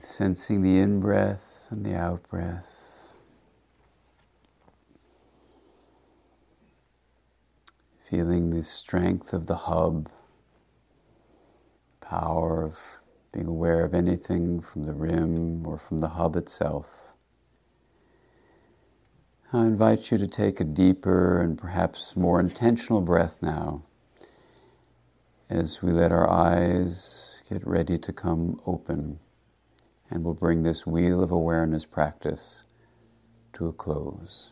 Sensing 0.00 0.62
the 0.62 0.78
in 0.78 0.98
breath 0.98 1.66
and 1.70 1.86
the 1.86 1.94
out 1.94 2.28
breath. 2.28 3.12
Feeling 8.10 8.50
the 8.50 8.64
strength 8.64 9.32
of 9.32 9.46
the 9.46 9.54
hub, 9.56 10.08
power 12.00 12.64
of 12.64 12.78
being 13.32 13.46
aware 13.46 13.84
of 13.84 13.94
anything 13.94 14.60
from 14.60 14.84
the 14.84 14.94
rim 14.94 15.64
or 15.64 15.78
from 15.78 15.98
the 15.98 16.08
hub 16.08 16.34
itself. 16.34 17.07
I 19.50 19.64
invite 19.64 20.10
you 20.10 20.18
to 20.18 20.26
take 20.26 20.60
a 20.60 20.64
deeper 20.64 21.40
and 21.40 21.56
perhaps 21.56 22.14
more 22.14 22.38
intentional 22.38 23.00
breath 23.00 23.38
now 23.40 23.82
as 25.48 25.80
we 25.80 25.90
let 25.90 26.12
our 26.12 26.28
eyes 26.28 27.40
get 27.48 27.66
ready 27.66 27.96
to 27.96 28.12
come 28.12 28.60
open 28.66 29.20
and 30.10 30.22
we'll 30.22 30.34
bring 30.34 30.64
this 30.64 30.86
wheel 30.86 31.22
of 31.22 31.30
awareness 31.30 31.86
practice 31.86 32.64
to 33.54 33.68
a 33.68 33.72
close. 33.72 34.50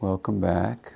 Welcome 0.00 0.40
back. 0.40 0.92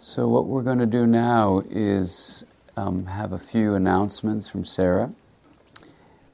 So, 0.00 0.26
what 0.26 0.46
we're 0.46 0.64
going 0.64 0.80
to 0.80 0.86
do 0.86 1.06
now 1.06 1.62
is 1.70 2.44
um, 2.76 3.06
have 3.06 3.30
a 3.30 3.38
few 3.38 3.76
announcements 3.76 4.48
from 4.48 4.64
Sarah. 4.64 5.14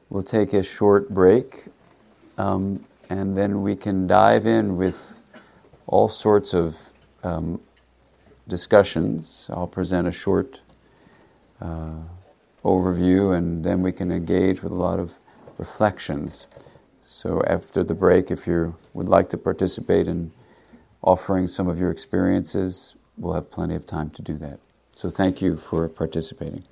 We'll 0.09 0.23
take 0.23 0.55
a 0.55 0.63
short 0.63 1.11
break 1.11 1.67
um, 2.39 2.87
and 3.11 3.37
then 3.37 3.61
we 3.61 3.77
can 3.77 4.07
dive 4.07 4.47
in 4.47 4.79
with 4.79 5.21
all 5.87 6.09
sorts 6.09 6.55
of 6.55 6.79
um, 7.23 7.61
discussions. 8.49 9.51
I'll 9.53 9.67
present 9.67 10.09
a 10.09 10.13
short 10.13 10.63
uh, 11.61 11.97
overview 12.65 13.37
and 13.37 13.63
then 13.63 13.83
we 13.83 13.93
can 13.93 14.11
engage 14.11 14.63
with 14.63 14.73
a 14.73 14.77
lot 14.77 14.99
of 14.99 15.13
reflections. 15.59 16.47
So 17.03 17.43
after 17.47 17.85
the 17.85 17.95
break, 17.95 18.31
if 18.31 18.47
you 18.47 18.75
would 18.95 19.11
like 19.11 19.29
to 19.29 19.37
participate 19.37 20.09
in 20.09 20.33
offering 21.03 21.49
some 21.49 21.69
of 21.69 21.79
your 21.79 21.91
experiences, 21.91 22.95
we'll 23.17 23.35
have 23.35 23.51
plenty 23.51 23.75
of 23.75 23.87
time 23.87 24.11
to 24.11 24.23
do 24.23 24.37
that. 24.39 24.59
So 24.95 25.11
thank 25.11 25.43
you 25.43 25.57
for 25.57 25.89
participating. 25.89 26.65